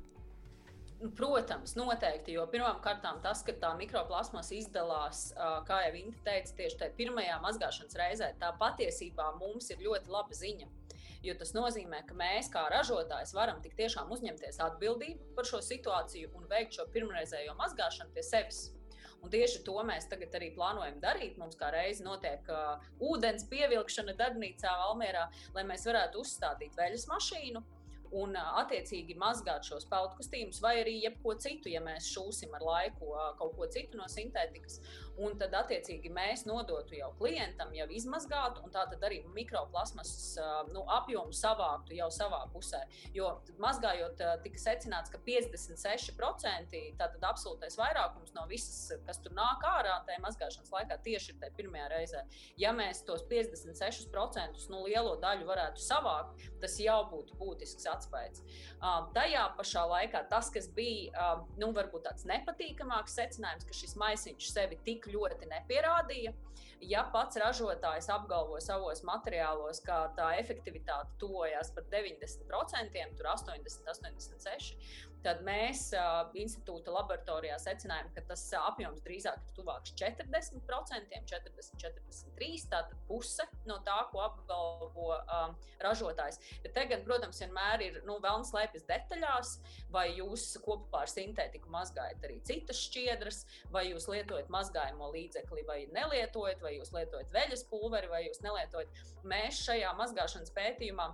Nu, 1.02 1.10
protams, 1.18 1.74
noteikti. 1.80 2.36
Jo 2.36 2.44
pirmkārt, 2.52 3.08
tas, 3.24 3.42
ka 3.48 3.56
tā 3.58 3.72
mikroplasmas 3.80 4.52
izdalās, 4.54 5.32
kā 5.66 5.80
jau 5.88 5.96
Inta 6.04 6.22
teica, 6.28 6.54
tieši 6.60 6.80
tajā 6.84 6.94
pirmajā 7.00 7.40
mazgāšanas 7.42 7.98
reizē, 8.04 8.30
tā 8.44 8.52
patiesībā 8.62 9.32
mums 9.40 9.72
ir 9.74 9.82
ļoti 9.88 10.14
laba 10.14 10.38
ziņa 10.44 10.70
jo 11.26 11.36
tas 11.38 11.54
nozīmē, 11.56 12.04
ka 12.08 12.18
mēs 12.18 12.50
kā 12.54 12.66
ražotājs 12.74 13.34
varam 13.38 13.62
tik 13.64 13.76
tiešām 13.80 14.12
uzņemties 14.14 14.62
atbildību 14.68 15.34
par 15.38 15.48
šo 15.50 15.62
situāciju 15.66 16.32
un 16.38 16.48
veikt 16.52 16.78
šo 16.78 16.88
pirmreizējo 16.94 17.58
mazgāšanu 17.60 18.14
pie 18.16 18.26
sevis. 18.26 18.70
Un 19.22 19.30
tieši 19.30 19.62
to 19.68 19.76
mēs 19.86 20.08
tagad 20.10 20.34
arī 20.40 20.50
plānojam 20.56 20.98
darīt. 21.04 21.36
Mums 21.38 21.58
kā 21.60 21.70
reizi 21.74 22.02
notiek 22.02 22.48
uh, 22.50 22.82
ūdens 23.06 23.46
pievilkšana 23.52 24.16
darbnīcā 24.18 24.72
Valmērā, 24.80 25.28
lai 25.54 25.66
mēs 25.70 25.86
varētu 25.86 26.24
uzstādīt 26.24 26.74
veļas 26.80 27.06
mašīnu 27.12 27.62
un 28.18 28.36
attiecīgi 28.36 29.16
mazgāt 29.20 29.64
šos 29.68 29.86
peltkostīmus, 29.92 30.60
vai 30.64 30.74
arī 30.82 30.98
jebko 31.00 31.36
citu, 31.40 31.72
ja 31.72 31.80
mēs 31.84 32.10
šūsim 32.12 32.52
ar 32.58 32.66
laiku 32.66 33.14
kaut 33.40 33.56
ko 33.56 33.68
citu 33.72 34.00
no 34.00 34.08
sintētikas. 34.12 34.82
Un 35.20 35.36
tad, 35.40 35.54
attiecīgi, 35.58 36.10
mēs 36.14 36.46
nodotu 36.48 36.96
jau 36.96 37.12
klientam, 37.20 37.74
jau 37.76 37.88
izmazgātu, 37.92 38.64
un 38.66 38.72
tā 38.74 38.86
tad 38.90 39.04
arī 39.06 39.20
mikroplasmas 39.36 40.14
nu, 40.72 40.86
apjomu 40.96 41.36
savāktu 41.36 41.98
jau 41.98 42.08
savā 42.14 42.40
pusē. 42.54 42.80
Jo 43.16 43.34
mazgājot, 43.62 44.22
tika 44.46 44.62
secināts, 44.62 45.12
ka 45.12 45.20
56% 45.28 46.82
tātad 47.00 47.28
absolūtais 47.28 47.78
vairākums 47.80 48.34
no 48.38 48.46
visas, 48.50 48.94
kas 49.06 49.20
tur 49.22 49.36
nāk 49.38 49.66
ārā 49.68 49.98
tajā 50.08 50.22
mazgāšanas 50.24 50.72
laikā, 50.74 50.98
tieši 51.06 51.34
ir 51.34 51.42
tajā 51.44 51.56
pirmajā 51.60 51.90
reizē. 51.92 52.24
Ja 52.62 52.72
mēs 52.76 53.04
tos 53.08 53.26
56% 53.30 54.70
nu, 54.72 54.84
lielo 54.88 55.18
daļu 55.22 55.48
varētu 55.50 55.84
savākt, 55.84 56.48
tas 56.64 56.78
jau 56.82 57.00
būtu 57.12 57.38
būtisks 57.40 57.88
atspējs. 57.92 58.44
Uh, 58.82 59.12
tajā 59.16 59.44
pašā 59.58 59.86
laikā 59.92 60.24
tas, 60.32 60.50
kas 60.54 60.70
bija 60.76 61.12
uh, 61.12 61.46
nu, 61.62 61.72
varbūt 61.76 62.08
tāds 62.08 62.26
nepatīkamāks 62.30 63.18
secinājums, 63.20 63.68
ka 63.68 63.78
šis 63.78 63.98
maisiņš 64.00 64.52
sevi 64.54 64.80
tik 64.86 65.01
ļoti 65.10 65.50
nepierādīja. 65.52 66.34
Ja 66.82 67.04
pats 67.14 67.38
ražotājs 67.38 68.10
apgalvo 68.10 68.58
savos 68.64 69.04
materiālos, 69.06 69.82
ka 69.86 70.08
tā 70.18 70.32
efektivitāte 70.42 71.14
tuvojas 71.22 71.70
pat 71.76 71.90
90%, 71.94 73.18
tur 73.18 73.30
80, 73.36 73.86
86, 73.94 74.72
tad 75.26 75.42
mēs 75.46 75.90
uh, 75.98 76.30
institūta 76.38 76.94
laboratorijā 76.94 77.58
secinājām, 77.62 78.10
ka 78.16 78.24
tas 78.32 78.44
apjoms 78.58 79.04
drīzāk 79.06 79.38
ir 79.38 79.56
tuvāks 79.58 79.94
40%, 80.00 81.22
40, 81.30 81.76
43%. 81.86 82.70
Tātad 82.72 82.96
puse 83.08 83.46
no 83.70 83.78
tā, 83.86 83.98
ko 84.12 84.22
apgalvo 84.24 85.12
um, 85.20 85.56
ražotājs. 85.84 86.40
Bet 86.64 86.74
te 86.78 86.86
gan, 86.90 87.04
protams, 87.06 87.42
vienmēr 87.44 87.84
ir 87.86 88.00
nu, 88.08 88.18
vēlams 88.24 88.52
slēpjas 88.54 88.88
detaļās, 88.90 89.54
vai 89.94 90.08
jūs 90.18 90.48
kopā 90.66 91.04
ar 91.06 91.12
sintētiku 91.12 91.72
mazgājat 91.74 92.26
arī 92.28 92.40
citas 92.48 92.82
šķiedras, 92.88 93.44
vai 93.74 93.88
jūs 93.90 94.08
lietojat 94.12 94.52
mazgājumu 94.54 95.12
līdzekli, 95.16 95.66
vai 95.68 95.82
nelietojat, 95.94 96.64
vai 96.64 96.78
jūs 96.78 96.94
lietojat 96.96 97.34
veļas 97.36 97.68
pulveri, 97.72 98.12
vai 98.12 98.26
jūs 98.28 98.42
nelietojat. 98.46 99.04
Mēs 99.28 99.62
šajā 99.68 99.94
mazgāšanas 100.00 100.56
pētījumā 100.56 101.12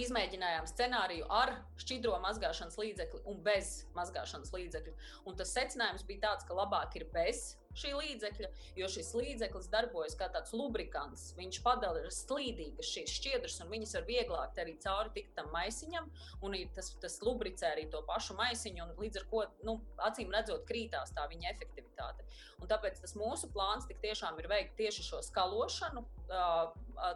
izmēģinājām 0.00 0.66
scenāriju 0.70 1.28
ar 1.30 1.54
šķidro 1.80 2.16
mazgāšanas 2.24 2.78
līdzekli 2.80 3.22
un 3.30 3.40
bez 3.46 3.72
mazgāšanas 3.96 4.52
līdzekļa. 4.54 4.94
Un 5.30 5.38
tas 5.38 5.54
secinājums 5.56 6.06
bija 6.08 6.26
tāds, 6.28 6.46
ka 6.48 6.56
labāk 6.58 6.96
ir 7.00 7.06
bez 7.14 7.59
šī 7.78 7.92
līdzekļa, 7.94 8.48
jo 8.78 8.88
šis 8.90 9.12
līdzeklis 9.14 9.68
darbojas 9.70 10.16
kā 10.18 10.26
tāds 10.34 10.54
lubrikants. 10.56 11.30
Viņš 11.38 11.60
padara 11.64 12.10
slīdīgas 12.14 12.90
šīs 12.90 13.14
šķiedras, 13.18 13.60
un 13.64 13.70
viņas 13.74 13.94
var 13.98 14.06
vieglāk 14.08 14.60
arī 14.62 14.76
cauri 14.82 15.14
tikt 15.14 15.36
tam 15.38 15.50
maisiņam, 15.54 16.10
un 16.46 16.56
tas, 16.74 16.92
tas 17.02 17.20
lubricē 17.22 17.70
arī 17.74 17.86
to 17.92 18.02
pašu 18.08 18.36
maisiņu, 18.38 18.86
un 18.88 18.94
līdz 19.04 19.22
ar 19.22 19.28
to, 19.30 19.44
nu, 19.68 19.76
acīm 20.08 20.32
redzot, 20.34 20.66
krītās 20.68 21.14
tā 21.14 21.26
viņa 21.30 21.54
efektivitāte. 21.54 22.26
Un 22.60 22.68
tāpēc 22.68 22.98
tas 23.00 23.14
mūsu 23.16 23.48
plāns 23.54 23.86
tiešām 23.88 24.38
ir 24.40 24.48
veikt 24.50 24.76
tieši 24.80 25.06
šo 25.06 25.22
skalošanu, 25.24 26.02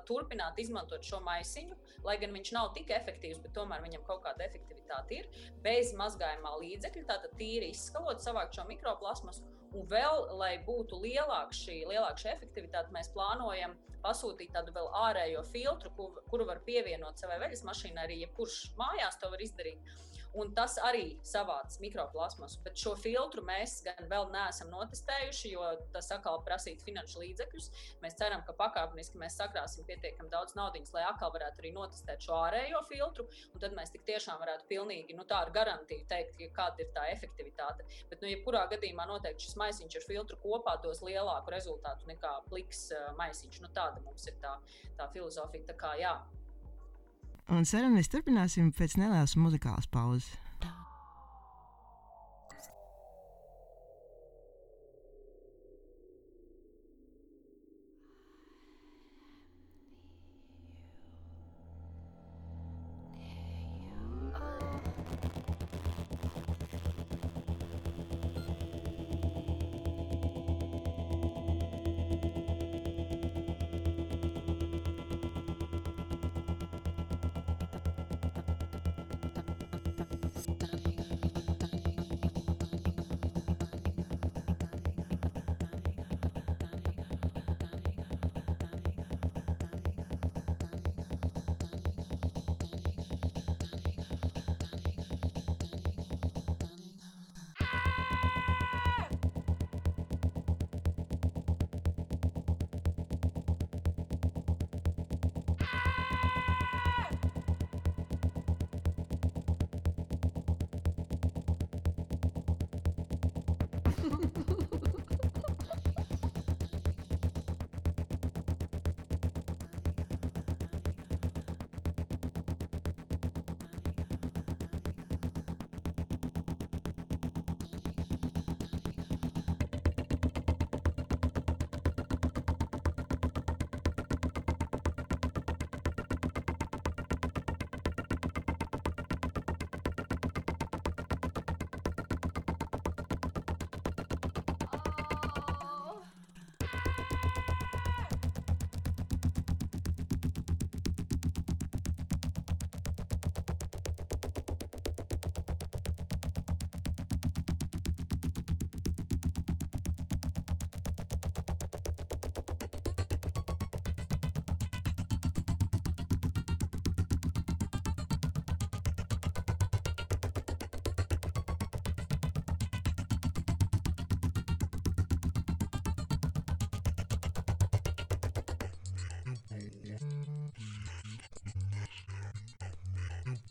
turpināt 0.09 0.59
izmantot 0.63 1.05
šo 1.05 1.21
maisiņu, 1.25 1.77
lai 2.07 2.17
gan 2.23 2.33
viņš 2.37 2.53
nav 2.57 2.71
tik 2.77 2.93
efektīvs, 2.95 3.43
bet 3.45 3.53
tomēr 3.57 3.83
viņam 3.85 4.07
kaut 4.09 4.23
kāda 4.25 4.47
efektivitāte 4.47 5.19
ir, 5.19 5.29
bez 5.65 5.93
mazgājumā 5.99 6.57
līdzekļa, 6.63 7.05
tātad 7.11 7.37
tīri 7.41 7.73
izskalot, 7.75 8.23
savākt 8.25 8.57
šo 8.57 8.65
mikroplasmasu 8.71 9.45
Un 9.75 9.89
vēl, 9.91 10.21
lai 10.39 10.53
būtu 10.67 11.01
lielāka 11.03 11.57
šī, 11.57 11.81
lielāka 11.91 12.23
šī 12.23 12.31
efektivitāte, 12.35 12.95
mēs 12.95 13.11
plānojam 13.15 13.75
pasūtīt 14.05 14.53
tādu 14.55 14.75
vēl 14.77 14.91
ārējo 15.07 15.43
filtru, 15.49 15.91
kur, 15.97 16.21
kuru 16.31 16.47
var 16.47 16.61
pievienot 16.67 17.19
savai 17.19 17.41
veļas 17.43 17.65
mašīnai. 17.67 18.05
Arī 18.07 18.21
jebkurš 18.23 18.59
mājās 18.79 19.19
to 19.21 19.31
var 19.33 19.43
izdarīt 19.43 19.95
un 20.41 20.51
tas 20.57 20.77
arī 20.83 21.05
savāc 21.27 21.77
mikroplasmasu. 21.83 22.61
Bet 22.65 22.79
šo 22.81 22.95
filtru 22.99 23.45
mēs 23.47 23.79
gan 23.87 24.09
vēl 24.11 24.29
neesam 24.35 24.71
notestējuši, 24.73 25.53
jo 25.55 25.69
tas 25.95 26.11
atkal 26.15 26.41
prasītu 26.47 26.87
finanšu 26.87 27.23
līdzekļus. 27.23 27.71
Mēs 28.03 28.19
ceram, 28.19 28.45
ka 28.47 28.57
pakāpeniski 28.59 29.21
mēs 29.21 29.39
sakrāsim 29.41 29.87
pietiekami 29.89 30.33
daudz 30.33 30.57
naudas, 30.59 30.93
lai 30.95 31.05
atkal 31.09 31.33
varētu 31.35 31.63
arī 31.63 31.73
notestēt 31.77 32.27
šo 32.27 32.37
ārējo 32.43 32.83
filtru, 32.91 33.29
un 33.55 33.63
tad 33.63 33.77
mēs 33.79 33.93
tik 33.95 34.07
tiešām 34.09 34.41
varētu 34.43 34.69
pilnīgi 34.71 35.17
nu, 35.19 35.27
tā 35.29 35.43
ar 35.45 35.53
garantiju 35.55 36.07
teikt, 36.11 36.41
kāda 36.55 36.83
ir 36.83 36.91
tā 36.97 37.07
efektivitāte. 37.13 37.87
Bet, 38.11 38.21
nu, 38.23 38.31
jebkurā 38.31 38.65
gadījumā 38.73 39.07
noteikti 39.11 39.47
šis 39.47 39.59
maisiņš 39.61 39.99
ar 40.01 40.09
filtru 40.09 40.41
kopā 40.43 40.77
dos 40.83 41.03
lielāku 41.05 41.53
rezultātu 41.55 42.09
nekā 42.11 42.37
pliks 42.51 42.89
uh, 42.95 43.11
maisiņš. 43.19 43.61
Nu, 43.65 43.71
tāda 43.75 44.03
mums 44.05 44.27
ir 44.31 44.39
tā, 44.43 44.57
tā 44.99 45.09
filozofija. 45.15 45.69
Tā 45.71 45.77
kā, 45.79 45.95
jā, 46.01 46.15
Un 47.53 47.67
sarunu 47.69 47.99
mēs 47.99 48.09
turpināsim 48.09 48.71
pēc 48.73 48.97
nelielas 48.97 49.37
muzikālas 49.37 49.89
pauzes. 49.93 50.31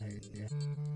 哎。 0.04 0.93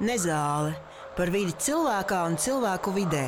Nezāle 0.00 0.72
par 1.12 1.28
vidi 1.28 1.52
cilvēkā 1.60 2.22
un 2.30 2.38
cilvēku 2.40 2.92
vidē 2.94 3.26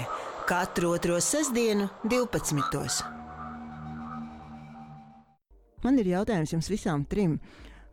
katru 0.48 0.94
otro 0.96 1.18
sestdienu, 1.20 1.90
12. 2.08 3.02
Man 5.84 6.00
ir 6.00 6.08
jautājums 6.14 6.54
jums 6.54 6.70
visām 6.72 7.04
trim. 7.04 7.34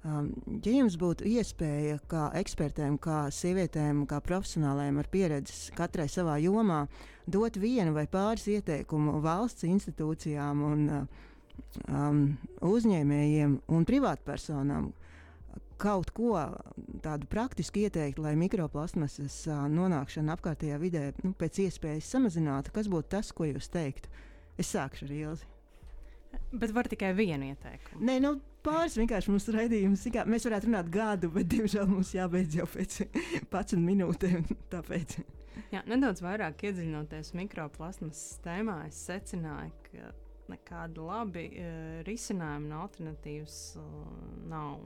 Um, 0.07 0.29
ja 0.63 0.77
jums 0.77 0.95
būtu 0.95 1.27
iespēja, 1.27 1.97
kā 2.07 2.29
ekspertēm, 2.39 2.95
kā 3.03 3.25
sievietēm, 3.35 4.05
kā 4.07 4.21
profesionāliem 4.23 5.01
ar 5.01 5.11
pieredzi 5.11 5.75
katrai 5.75 6.07
savā 6.07 6.37
jomā, 6.39 6.85
dot 7.27 7.59
vienu 7.59 7.91
vai 7.97 8.05
pāris 8.07 8.47
ieteikumu 8.47 9.19
valsts 9.19 9.67
institūcijām, 9.67 10.63
un, 10.69 10.87
um, 11.91 12.23
uzņēmējiem 12.63 13.59
un 13.75 13.89
privātpersonām, 13.91 14.93
kaut 15.79 16.15
ko 16.15 16.37
tādu 17.09 17.29
praktisku 17.29 17.81
ieteikt, 17.83 18.21
lai 18.21 18.35
mikroplasmasas 18.39 19.41
nonākšana 19.73 20.35
apkārtējā 20.37 20.77
vidē 20.81 21.05
nu, 21.23 21.33
pēc 21.37 21.63
iespējas 21.65 22.09
samazinātu, 22.13 22.73
kas 22.75 22.89
būtu 22.91 23.09
tas, 23.17 23.31
ko 23.33 23.49
jūs 23.49 23.71
teiktu? 23.73 24.11
Es 24.59 24.69
sākšu 24.75 25.07
ar 25.07 25.15
Ilzi. 25.15 25.49
Bet 26.51 26.73
var 26.75 26.89
tikai 26.89 27.09
vienu 27.17 27.49
ieteikumu. 27.49 28.03
Nē, 28.05 28.19
nu, 28.21 28.35
pāris 28.65 28.97
vienkārši 28.99 29.33
mums 29.33 29.47
raidījums. 29.53 30.05
Kā, 30.13 30.25
mēs 30.29 30.45
varētu 30.45 30.69
runāt 30.69 30.89
gadu, 30.93 31.31
bet, 31.33 31.49
diemžēl, 31.49 31.87
mums 31.89 32.13
jābeidz 32.13 32.59
jau 32.59 32.67
pēc 32.69 33.01
11 33.53 33.81
minūtēm. 33.85 34.45
Tāpēc. 34.73 35.19
Jā, 35.73 35.83
nedaudz 35.89 36.21
vairāk 36.23 36.61
iedziļinoties 36.69 37.33
mikroplasmas 37.37 38.23
tēmā, 38.45 38.81
es 38.89 39.01
secināju, 39.09 39.73
ka 39.89 40.11
nekāda 40.51 41.05
labi 41.05 41.45
uh, 41.51 41.99
risinājuma 42.07 42.67
un 42.67 42.77
alternatīvas 42.81 43.57
uh, 43.79 43.89
nav. 44.49 44.85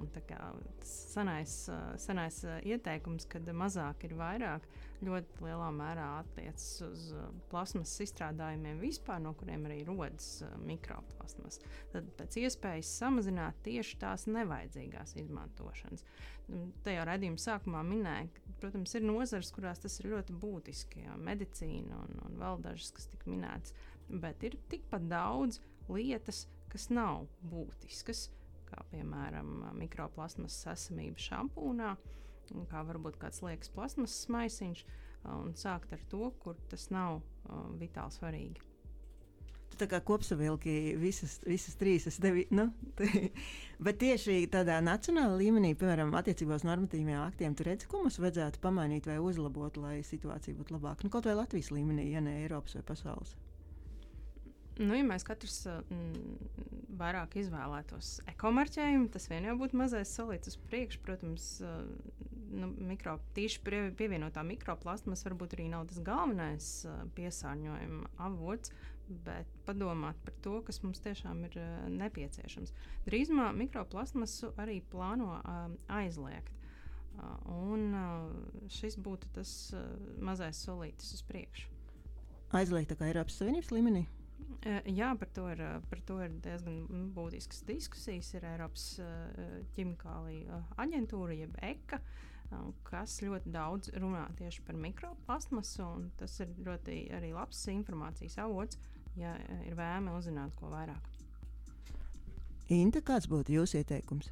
Senais, 0.84 1.58
uh, 1.71 1.93
senais 2.02 2.39
uh, 2.47 2.58
ieteikums, 2.67 3.28
kad 3.32 3.47
mazāk 3.58 4.06
ir 4.08 4.17
vairāk, 4.19 4.67
ļoti 5.04 5.43
lielā 5.43 5.69
mērā 5.76 6.08
attiecas 6.21 6.67
uz 6.86 7.08
uh, 7.15 7.28
plasmas 7.52 7.93
izstrādājumiem 8.04 8.82
vispār, 8.84 9.21
no 9.23 9.34
kuriem 9.38 9.67
arī 9.67 9.82
rodas 9.88 10.30
uh, 10.45 10.54
mikroplasmas. 10.67 11.60
Tad 11.93 12.08
pēc 12.19 12.39
iespējas 12.43 12.91
samazināt 13.02 13.60
tieši 13.65 13.99
tās 14.04 14.28
nevajadzīgās 14.32 15.17
izmantošanas. 15.23 16.06
Un 16.52 16.71
Tajā 16.84 17.06
redzējuma 17.08 17.39
sākumā 17.39 17.82
minēja, 17.88 18.28
ka, 18.36 18.56
protams, 18.60 18.93
ir 18.97 19.06
nozares, 19.06 19.52
kurās 19.56 19.80
tas 19.84 19.95
ir 20.02 20.10
ļoti 20.12 20.36
būtiski. 20.41 21.06
Jā, 21.06 21.15
medicīna 21.19 22.02
un, 22.04 22.19
un 22.28 22.39
vēl 22.41 22.60
dažas, 22.65 22.91
kas 22.97 23.08
tika 23.13 23.32
minētas. 23.32 23.76
Bet 24.10 24.44
ir 24.44 24.58
tikpat 24.72 25.08
daudz 25.10 25.60
lietas, 25.89 26.46
kas 26.72 26.89
nav 26.94 27.28
būtiskas, 27.52 28.28
kā 28.70 28.84
piemēram 28.92 29.70
mikroplasmas 29.78 30.58
esamība 30.74 31.22
šampūnā, 31.22 31.96
kā 32.70 32.84
varbūt 32.89 33.18
kāds 33.22 33.42
liekas 33.46 33.72
plasmas 33.74 34.18
maisiņš, 34.34 34.84
un 35.39 35.56
sākt 35.58 35.96
ar 35.96 36.04
to, 36.12 36.30
kur 36.44 36.60
tas 36.72 36.89
nav 36.94 37.22
uh, 37.22 37.66
vitāli 37.80 38.18
svarīgi. 38.18 38.70
Tu 39.74 39.80
tā 39.82 39.88
kā 39.89 39.98
kopsavilki 40.06 40.94
visas, 41.02 41.39
visas 41.48 41.74
trīs. 41.80 42.06
es 42.06 42.20
Tevi, 42.22 42.44
nu, 42.54 42.68
bet 43.86 43.98
tieši 44.04 44.44
tādā 44.54 44.76
nacionālā 44.86 45.39
līmenī, 45.39 45.72
piemēram, 45.80 46.13
attiecībā 46.20 46.60
uz 46.60 46.66
normatīviem 46.68 47.24
aktiem, 47.24 47.56
tur 47.58 47.72
redzi, 47.72 47.89
ko 47.89 48.04
mums 48.04 48.20
vajadzētu 48.22 48.62
pamainīt 48.62 49.10
vai 49.10 49.18
uzlabot, 49.18 49.80
lai 49.82 49.96
situācija 50.06 50.60
būtu 50.60 50.78
labāka. 50.78 51.08
Nu, 51.08 51.13
kaut 51.13 51.26
vai 51.26 51.39
Latvijas 51.39 51.72
līmenī, 51.74 52.12
ja 52.13 52.22
ne 52.22 52.36
Eiropas 52.44 52.78
vai 52.78 52.86
pasaules. 52.92 53.34
Nu, 54.81 54.95
ja 54.97 55.03
mēs 55.05 55.25
katrs 55.25 55.59
mm, 55.67 56.93
vairāk 56.97 57.36
izvēlētos 57.38 58.15
ekomarķējumu, 58.31 59.09
tas 59.13 59.27
vien 59.29 59.45
jau 59.45 59.53
būtu 59.59 59.77
mazais 59.77 60.13
solīts 60.17 60.49
uz 60.49 60.55
priekšu. 60.69 61.01
Protams, 61.05 61.49
uh, 61.62 61.83
nu, 62.53 62.71
mikro, 62.89 63.19
tīši 63.38 63.62
pie, 63.65 63.83
pievienotā 63.99 64.41
mikroplasmas 64.47 65.21
varbūt 65.27 65.53
arī 65.57 65.67
nav 65.73 65.86
tas 65.91 66.01
galvenais 66.05 66.71
uh, 66.89 67.03
piesārņojuma 67.17 68.15
avots, 68.25 68.73
bet 69.27 69.49
padomāt 69.67 70.17
par 70.25 70.33
to, 70.41 70.55
kas 70.65 70.81
mums 70.81 71.03
tiešām 71.05 71.45
ir 71.51 71.59
uh, 71.62 71.69
nepieciešams. 71.93 72.73
Drīzumā 73.05 73.51
mikroplasmasu 73.59 74.55
arī 74.63 74.79
plāno 74.89 75.36
aizliegt. 75.91 76.49
Un 77.45 77.93
šis 78.73 78.95
būtu 78.97 79.27
tas 79.36 79.51
mazais 80.17 80.57
solītis 80.65 81.12
uz 81.13 81.21
priekšu. 81.29 81.69
Aizliegt 82.57 82.89
tā 82.89 82.97
kā 82.97 83.05
Eiropas 83.12 83.38
Savienības 83.38 83.69
līmenī. 83.69 84.01
Jā, 84.88 85.10
par 85.19 85.28
to, 85.36 85.50
ir, 85.52 85.62
par 85.91 86.00
to 86.08 86.22
ir 86.24 86.36
diezgan 86.43 87.10
būtiskas 87.15 87.65
diskusijas. 87.67 88.30
Ir 88.38 88.46
Eiropas 88.48 88.86
eh, 89.04 89.58
ķimikālija 89.76 90.62
aģentūra, 90.80 91.36
jeb 91.36 91.58
ECA, 91.60 92.00
kas 92.88 93.17
ļoti 93.26 93.52
daudz 93.52 93.91
runā 94.00 94.24
tieši 94.39 94.63
par 94.63 94.80
mikroplasmasu. 94.80 95.89
Tas 96.19 96.38
ir 96.46 96.54
ļoti 96.63 97.00
arī 97.17 97.34
labs 97.36 97.65
informācijas 97.74 98.39
avots, 98.46 98.80
ja 99.19 99.36
ir 99.65 99.76
vēlme 99.76 100.15
uzzināt 100.15 100.56
ko 100.60 100.72
vairāk. 100.72 101.12
Inta, 102.72 103.04
kāds 103.04 103.28
būtu 103.28 103.58
jūsu 103.58 103.82
ieteikums? 103.82 104.32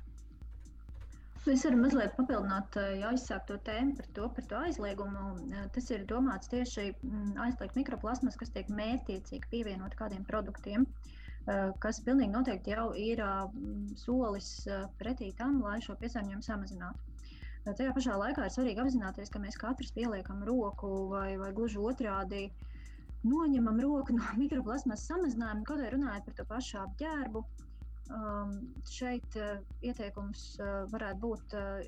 Es 1.49 1.63
varu 1.65 1.77
mazliet 1.81 2.11
papildināt 2.13 2.75
jau 2.77 3.07
aizsākto 3.09 3.55
tēmu 3.65 3.95
par 3.97 4.07
to, 4.17 4.25
par 4.35 4.45
to 4.49 4.57
aizliegumu. 4.59 5.23
Tas 5.73 5.87
ir 5.89 6.03
domāts 6.11 6.51
tieši 6.51 6.91
mm, 6.91 7.31
aizliegt 7.47 7.79
mikroplasmas, 7.79 8.37
kas 8.37 8.53
tiek 8.53 8.69
mērķiecīgi 8.69 9.49
pievienot 9.49 9.95
kādiem 9.97 10.21
produktiem, 10.27 10.85
kas 11.81 12.01
pilnīgi 12.05 12.35
noteikti 12.35 12.75
jau 12.75 12.91
ir 12.93 13.23
solis 14.03 14.51
pretī 15.01 15.31
tam, 15.39 15.57
lai 15.65 15.79
šo 15.81 15.97
piesārņojumu 16.03 16.45
samazinātu. 16.45 17.09
Tajā 17.65 17.95
pašā 17.97 18.19
laikā 18.21 18.45
ir 18.45 18.53
svarīgi 18.53 18.85
apzināties, 18.85 19.33
ka 19.33 19.41
mēs 19.41 19.57
katrs 19.61 19.91
pieliekam 19.97 20.45
roku 20.45 20.91
vai, 21.09 21.39
vai 21.41 21.49
gluži 21.57 21.81
otrādi 21.81 22.45
noņemam 23.25 23.81
roku 23.81 24.13
no 24.13 24.29
mikroplasmas 24.43 25.09
samazinājuma, 25.09 25.65
kaut 25.65 25.81
arī 25.81 25.95
runājot 25.97 26.29
par 26.29 26.37
to 26.37 26.47
pašu 26.53 26.79
apģērbu. 26.85 27.43
Um, 28.09 28.55
šeit 28.89 29.37
uh, 29.39 29.59
ieteikums 29.85 30.57
uh, 30.59 30.83
varētu 30.91 31.21
būt 31.21 31.53
uh, 31.55 31.83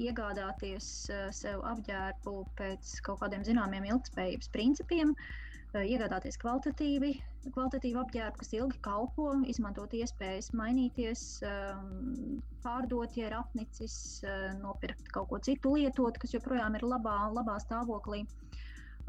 iegādāties 0.00 0.86
uh, 1.12 1.26
sev 1.34 1.64
apģērbu 1.68 2.34
pēc 2.56 2.92
kaut 3.04 3.20
kādiem 3.20 3.44
zināmiem 3.44 3.88
ilgspējības 3.90 4.48
principiem, 4.54 5.12
uh, 5.12 5.82
iegādāties 5.82 6.40
kvalitatīvi, 6.40 7.12
kvalitatīvu 7.50 8.00
apģērbu, 8.04 8.40
kas 8.40 8.54
ilgi 8.56 8.80
kalpo, 8.86 9.32
izmantot 9.50 9.92
iespējas 9.98 10.52
mainīties, 10.56 11.26
um, 11.48 12.40
pārdot, 12.64 13.16
ja 13.18 13.28
ir 13.28 13.36
apnicis, 13.42 13.98
uh, 14.24 14.54
nopirkt 14.62 15.12
kaut 15.12 15.28
ko 15.32 15.42
citu 15.44 15.74
lietot, 15.76 16.16
kas 16.22 16.32
joprojām 16.36 16.78
ir 16.80 16.86
labā, 16.88 17.18
labā 17.36 17.58
stāvoklī. 17.66 18.24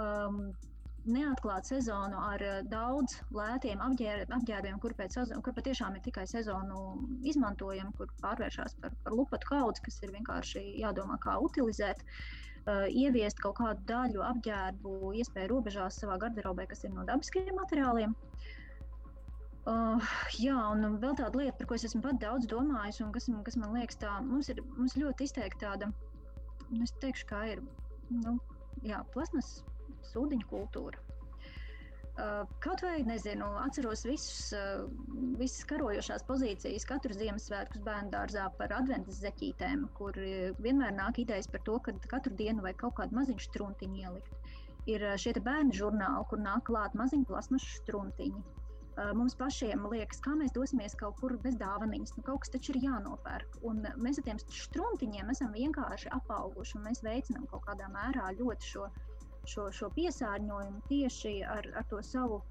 Um, 0.02 0.52
neatklāt 1.10 1.66
sezonu 1.70 2.20
ar 2.22 2.44
eh, 2.46 2.60
daudz 2.70 3.18
lētiem 3.34 3.82
apģēr, 3.82 4.26
apģērbiem, 4.30 4.78
kur, 4.84 4.94
sezonu, 5.02 5.42
kur 5.46 5.56
patiešām 5.58 5.98
ir 5.98 6.04
tikai 6.06 6.28
sezonu 6.30 6.84
izmantojami, 7.28 7.94
kur 7.98 8.12
pārvēršas 8.22 8.78
par, 8.84 8.94
par 9.06 9.18
lupatu 9.18 9.50
kaudzi, 9.50 9.82
kas 9.88 10.02
ir 10.06 10.14
vienkārši 10.18 10.64
jādomā, 10.84 11.18
kā 11.24 11.40
utilizēt. 11.42 12.06
Uh, 12.62 12.86
ieviest 12.94 13.40
kaut 13.42 13.56
kādu 13.58 13.82
daļu 13.90 14.22
apģērbu, 14.22 14.92
iespēju 15.18 15.50
robežās 15.50 15.96
savā 15.98 16.20
garderobē, 16.22 16.68
kas 16.70 16.84
ir 16.86 16.92
no 16.94 17.02
dabiskiem 17.08 17.50
materiāliem. 17.58 18.14
Uh, 19.66 20.12
jā, 20.38 20.60
un 20.70 21.00
vēl 21.02 21.18
tāda 21.18 21.42
lieta, 21.42 21.56
par 21.58 21.72
ko 21.72 21.80
es 21.80 21.88
esmu 21.90 22.04
pat 22.06 22.22
daudz 22.22 22.46
domājis, 22.50 23.02
un 23.02 23.10
kas, 23.16 23.26
kas 23.48 23.58
man 23.58 23.74
liekas, 23.74 23.98
tā 24.02 24.14
mums 24.28 24.54
ir 24.54 24.62
mums 24.76 24.94
ļoti 24.94 25.26
izteikti 25.26 25.66
tāda, 25.66 25.90
nu, 26.70 26.84
es 26.86 26.94
teikšu, 27.02 27.26
kā 27.34 27.42
ir, 27.56 27.66
nu, 28.14 28.38
jā, 28.86 29.02
plasmas 29.16 29.64
sūdiņu 30.10 30.50
kultūra. 30.50 31.12
Uh, 32.12 32.44
kaut 32.60 32.82
vai 32.84 33.00
nezinu, 33.08 33.46
atceros 33.64 34.04
visus, 34.06 34.52
uh, 34.54 34.84
visas 35.40 35.64
karojošās 35.70 36.26
pozīcijas, 36.28 36.84
katru 36.86 37.16
Ziemassvētku 37.16 37.80
bērnu 37.86 38.12
dārzā 38.12 38.50
par 38.60 38.74
adventas 38.76 39.22
zeķītēm, 39.24 39.86
kur 39.98 40.20
uh, 40.20 40.52
vienmēr 40.62 40.92
nāk 40.98 41.22
idejas 41.24 41.48
par 41.50 41.64
to, 41.70 41.78
ka 41.86 41.96
katru 42.12 42.36
dienu 42.36 42.66
vajag 42.66 42.82
kaut 42.84 42.98
kādu 43.00 43.16
maziņu 43.16 43.46
struntiņu 43.48 44.04
ielikt. 44.04 44.52
Ir 44.92 45.06
šie 45.24 45.34
bērnu 45.40 45.78
žurnāli, 45.78 46.28
kur 46.30 46.42
nāk 46.44 46.66
klāt 46.68 46.98
maziņu 47.00 47.30
plasmašu 47.32 47.80
struntiņi. 47.80 48.44
Mums 49.16 49.38
pašiem 49.40 49.86
liekas, 49.88 50.20
kā 50.26 50.34
mēs 50.36 50.52
dosimies 50.52 50.98
kaut 51.00 51.16
kur 51.22 51.38
bez 51.46 51.56
dāvanas. 51.58 52.12
Nu, 52.18 52.24
kaut 52.28 52.42
kas 52.44 52.52
taču 52.54 52.74
ir 52.74 52.82
jānopērk. 52.84 53.62
Un 53.70 53.86
mēs 54.04 54.20
ar 54.20 54.26
tiem 54.26 54.42
struntiņiem 54.42 55.32
esam 55.32 55.54
vienkārši 55.56 56.12
apauguši. 56.18 56.82
Mēs 56.84 57.00
veicinām 57.06 57.48
kaut 57.54 57.64
kādā 57.70 57.88
mērā 57.94 58.34
ļoti 58.42 58.74
šo 58.74 58.90
šo, 59.50 59.70
šo 59.76 59.90
piesārņojumu 59.96 60.84
tieši 60.90 61.38
ar, 61.48 61.70
ar 61.78 61.88
to 61.90 62.02
savu. 62.06 62.42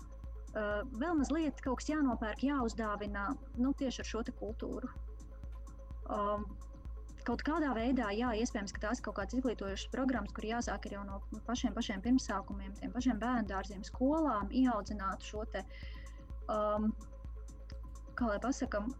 Uh, 0.51 0.81
vēl 0.99 1.15
mazliet 1.21 1.61
kaut 1.63 1.79
kas 1.79 1.93
jānopērk, 1.93 2.43
jāuzdāvina 2.43 3.29
nu, 3.63 3.71
tieši 3.79 4.03
ar 4.03 4.09
šo 4.09 4.25
kultūru. 4.41 4.91
Um, 6.11 6.49
kaut 7.27 7.45
kādā 7.47 7.71
veidā, 7.77 8.09
jā, 8.17 8.33
iespējams, 8.43 8.75
ka 8.75 8.83
tās 8.89 8.99
ir 8.99 9.07
kaut 9.07 9.19
kādas 9.21 9.37
izglītojošas 9.39 9.93
programmas, 9.93 10.33
kur 10.35 10.49
jāsāk 10.49 10.89
jau 10.91 11.05
no 11.07 11.21
pašiem, 11.47 11.75
pašiem 11.77 12.03
pirmsākumiem, 12.03 12.73
tiem 12.81 12.95
pašiem 12.97 13.21
bērnu 13.23 13.47
dārziem, 13.51 13.85
skolām, 13.87 14.51
ieaudzināt 14.51 15.23
šo 15.29 15.45
te, 15.53 15.63
um, 16.51 16.91
kā 18.19 18.33
lai 18.33 18.41
pasakām, 18.43 18.91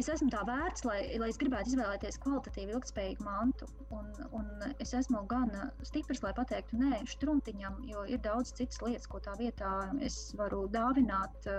es 0.00 0.08
esmu 0.08 0.30
tā 0.32 0.42
vērts, 0.48 0.84
lai, 0.88 1.00
lai 1.20 1.28
es 1.32 1.38
gribētu 1.40 1.72
izvēlēties 1.72 2.18
kvalitatīvu, 2.22 2.76
ilgspējīgu 2.76 3.26
mantu. 3.26 3.68
Un, 3.94 4.08
un 4.38 4.48
es 4.82 4.94
esmu 4.96 5.24
gan 5.30 5.52
stiprs, 5.86 6.22
lai 6.24 6.32
pateiktu, 6.36 6.78
nē, 6.80 7.02
struntiņam, 7.12 7.82
jo 7.90 8.04
ir 8.08 8.22
daudz 8.24 8.54
citas 8.56 8.80
lietas, 8.84 9.08
ko 9.10 9.20
tā 9.24 9.36
vietā 9.40 9.72
es 10.00 10.30
varu 10.38 10.66
dāvināt. 10.72 11.50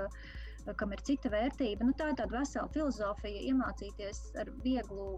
kam 0.80 0.94
ir 0.96 1.02
cita 1.04 1.28
vērtība. 1.28 1.84
Nu, 1.84 1.92
tā 2.00 2.06
ir 2.08 2.16
tāda 2.16 2.40
vesela 2.40 2.70
filozofija, 2.72 3.42
iemācīties 3.52 4.22
ar 4.40 4.48
vieglu 4.64 5.18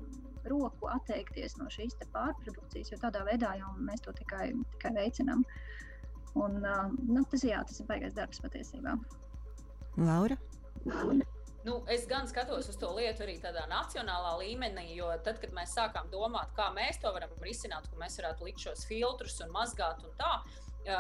roku 0.50 0.90
atteikties 0.90 1.58
no 1.60 1.68
šīs 1.70 1.94
pārprodukcijas, 2.16 2.90
jo 2.90 2.98
tādā 3.04 3.22
veidā 3.28 3.54
jau 3.60 3.70
mēs 3.78 4.02
to 4.02 4.14
tikai, 4.18 4.48
tikai 4.74 4.96
veicinām. 4.98 5.46
Un, 6.34 6.58
uh, 6.66 6.90
nu, 7.06 7.22
tas, 7.30 7.46
jā, 7.46 7.62
tas 7.62 7.80
ir 7.80 7.88
baigais 7.94 8.18
darbs 8.18 8.42
patiesībā. 8.42 8.98
Laura? 10.90 11.30
Nu, 11.66 11.80
es 11.90 12.04
gan 12.06 12.28
skatos 12.30 12.68
uz 12.70 12.76
to 12.78 12.92
lietu 12.94 13.24
arī 13.26 13.40
tādā 13.42 13.64
nacionālā 13.66 14.36
līmenī, 14.38 14.92
jo 15.00 15.08
tad, 15.26 15.40
kad 15.42 15.54
mēs 15.58 15.72
sākām 15.74 16.12
domāt, 16.12 16.52
kā 16.54 16.68
mēs 16.76 17.00
to 17.02 17.10
varam 17.16 17.32
risināt, 17.42 17.88
ka 17.90 17.98
mēs 17.98 18.20
varētu 18.20 18.46
likt 18.46 18.62
šos 18.68 18.86
filtrus 18.86 19.40
un 19.42 19.50
mazgāt 19.56 20.04
un 20.06 20.14
tā, 20.20 20.36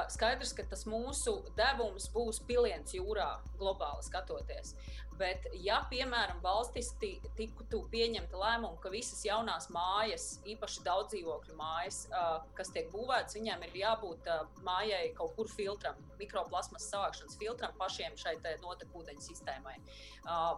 skaidrs, 0.09 0.55
ka 0.57 0.65
tas 0.71 0.87
mūsu 0.89 1.35
devums 1.57 2.09
būs 2.13 2.41
piliens 2.49 2.95
jūrā, 2.97 3.27
globāli 3.59 4.07
skatoties. 4.07 4.73
Bet, 5.15 5.45
ja, 5.63 5.77
piemēram, 5.87 6.41
valstis 6.43 6.89
tiktu 6.99 7.79
pieņemta 7.91 8.35
lēmuma, 8.35 8.75
ka 8.83 8.91
visas 8.91 9.21
jaunās 9.23 9.69
mājas, 9.71 10.25
īpaši 10.43 10.83
daudz 10.83 11.13
dzīvokļu 11.13 11.55
mājas, 11.55 12.01
kas 12.57 12.73
tiek 12.75 12.89
būvētas, 12.91 13.37
viņiem 13.37 13.63
ir 13.69 13.77
jābūt 13.79 14.27
mājai 14.65 15.13
kaut 15.15 15.31
kur 15.37 15.47
filtram, 15.51 15.95
mikroplasmas 16.19 16.89
savākšanas 16.91 17.39
filtram 17.39 17.75
pašiem 17.79 18.17
šai 18.19 18.35
notekūdeņu 18.43 19.23
sistēmai. 19.23 19.77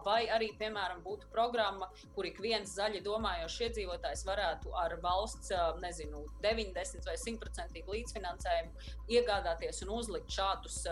Vai 0.02 0.22
arī, 0.32 0.50
piemēram, 0.58 1.04
būtu 1.04 1.28
programma, 1.30 1.90
kur 2.16 2.26
ik 2.26 2.40
viens 2.42 2.74
zaļi 2.74 3.02
domājošs 3.04 3.60
iedzīvotājs 3.68 4.24
varētu 4.26 4.74
ar 4.80 4.96
valsts, 5.04 5.52
nezinu, 5.82 6.24
90 6.42 7.06
vai 7.06 7.16
100% 7.20 7.84
līdzfinansējumu 7.94 8.90
iegādāties 9.14 9.84
un 9.86 9.94
uzlikt 10.00 10.34
šādus 10.34 10.82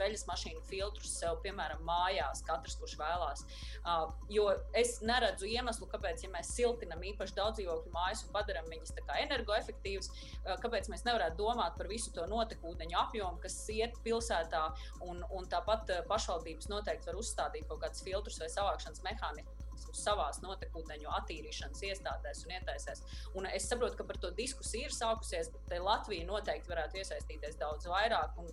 veļas 0.00 0.26
mašīnu 0.30 0.64
filtrus 0.70 1.18
sev, 1.20 1.40
piemēram, 1.44 1.84
mājās, 1.84 2.44
katrs, 2.46 2.78
kurš 2.80 2.96
vēlas 2.96 3.09
vēlās. 3.10 3.44
Uh, 3.80 4.08
jo 4.32 4.48
es 4.76 4.96
neredzu 5.04 5.48
iemeslu, 5.50 5.88
kāpēc, 5.92 6.24
ja 6.24 6.32
mēs 6.32 6.54
siltinam 6.56 7.02
īpaši 7.12 7.36
daudz 7.38 7.60
dzīvokļu 7.60 7.94
mājas 7.94 8.24
un 8.26 8.34
padarām 8.34 8.68
viņas 8.72 8.96
energoefektīvas, 9.20 10.10
uh, 10.10 10.56
kāpēc 10.62 10.90
mēs 10.92 11.06
nevarētu 11.08 11.40
domāt 11.40 11.78
par 11.78 11.90
visu 11.90 12.14
to 12.16 12.26
notekūdeņu 12.30 13.00
apjomu, 13.04 13.40
kas 13.42 13.58
iet 13.74 13.98
pilsētā, 14.04 14.66
un, 15.06 15.24
un 15.36 15.48
tāpat 15.50 15.94
uh, 15.94 16.04
pašvaldības 16.10 16.70
noteikti 16.72 17.10
var 17.10 17.20
uzstādīt 17.20 17.68
kaut 17.70 17.82
kādus 17.84 18.06
filtrus 18.06 18.40
vai 18.42 18.52
savākšanas 18.52 19.04
mehānismus 19.06 19.60
savās 19.96 20.40
notekūdeņu 20.44 21.08
attīrīšanas 21.20 21.82
iestādēs 21.88 22.44
un 22.44 22.54
iesaistēs. 22.56 23.02
Un 23.38 23.48
es 23.50 23.68
saprotu, 23.70 23.98
ka 23.98 24.06
par 24.06 24.20
to 24.22 24.30
diskusija 24.36 24.90
ir 24.90 24.94
sākusies, 24.94 25.50
bet 25.54 25.82
Latvija 25.84 26.28
noteikti 26.28 26.70
varētu 26.70 27.00
iesaistīties 27.00 27.58
daudz 27.60 27.88
vairāk. 27.90 28.38
Un, 28.42 28.52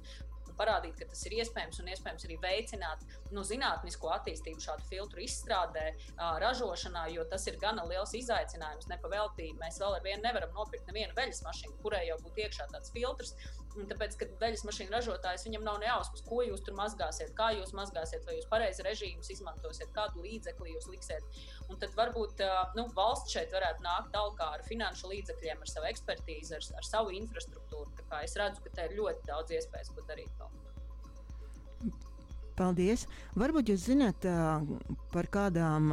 parādīt, 0.59 0.95
ka 0.99 1.07
tas 1.11 1.23
ir 1.27 1.37
iespējams 1.39 1.81
un 1.81 1.91
iespējams 1.93 2.27
arī 2.27 2.37
veicināt 2.43 3.05
nu, 3.35 3.43
zinātnisko 3.47 4.11
attīstību 4.17 4.63
šādu 4.63 4.87
filtru 4.89 5.23
izstrādē, 5.25 5.85
ražošanā, 6.43 7.07
jo 7.13 7.25
tas 7.31 7.47
ir 7.49 7.59
gana 7.61 7.85
liels 7.89 8.15
izaicinājums. 8.17 8.89
Nepavēltī 8.91 9.51
mēs 9.61 9.79
vēl 9.83 9.99
ar 9.99 10.05
vienu 10.05 10.23
nevaram 10.25 10.53
nopirkt 10.57 10.89
nevienu 10.91 11.15
veļas 11.17 11.43
mašīnu, 11.45 11.79
kurai 11.83 12.05
jau 12.09 12.19
būtu 12.25 12.45
iekšā 12.45 12.69
tāds 12.73 12.93
filtrs. 12.95 13.35
Tāpēc, 13.85 14.15
kad 14.17 14.31
veļas 14.41 14.63
mašīnu 14.65 14.93
ražotājs 14.93 15.45
viņam 15.45 15.65
nav 15.67 15.77
nejausmas, 15.83 16.23
ko 16.25 16.41
jūs 16.45 16.63
tur 16.65 16.75
mazgāsiet, 16.77 17.33
kā 17.37 17.51
jūs 17.53 17.73
mazgāsiet, 17.77 18.23
vai 18.25 18.37
jūs 18.37 18.49
pareizi 18.49 18.85
režīmus 18.87 19.29
izmantosiet, 19.35 19.91
kādu 19.95 20.23
līdzekli 20.25 20.73
jūs 20.73 20.89
liksiet. 20.89 21.39
Un 21.69 21.77
tad 21.81 21.93
varbūt 21.97 22.41
nu, 22.79 22.87
valsts 22.97 23.35
šeit 23.35 23.53
varētu 23.53 23.85
nākt 23.85 24.13
tālāk 24.15 24.41
ar 24.47 24.65
finanšu 24.67 25.11
līdzekļiem, 25.13 25.61
ar 25.61 25.71
savu 25.71 25.91
ekspertīzi, 25.91 26.57
ar, 26.57 26.69
ar 26.81 26.89
savu 26.89 27.13
infrastruktūru. 27.17 27.91
Es 28.23 28.37
redzu, 28.39 28.63
ka 28.65 28.73
te 28.73 28.87
ir 28.89 28.97
ļoti 28.97 29.27
daudz 29.29 29.53
iespējas, 29.59 29.93
ko 29.93 30.05
darīt. 30.09 30.31
Vēl. 30.41 30.55
Paldies! 32.57 33.05
Varbūt 33.37 33.69
jūs 33.69 33.83
zināt 33.91 34.25
par 35.13 35.29
kādām 35.33 35.91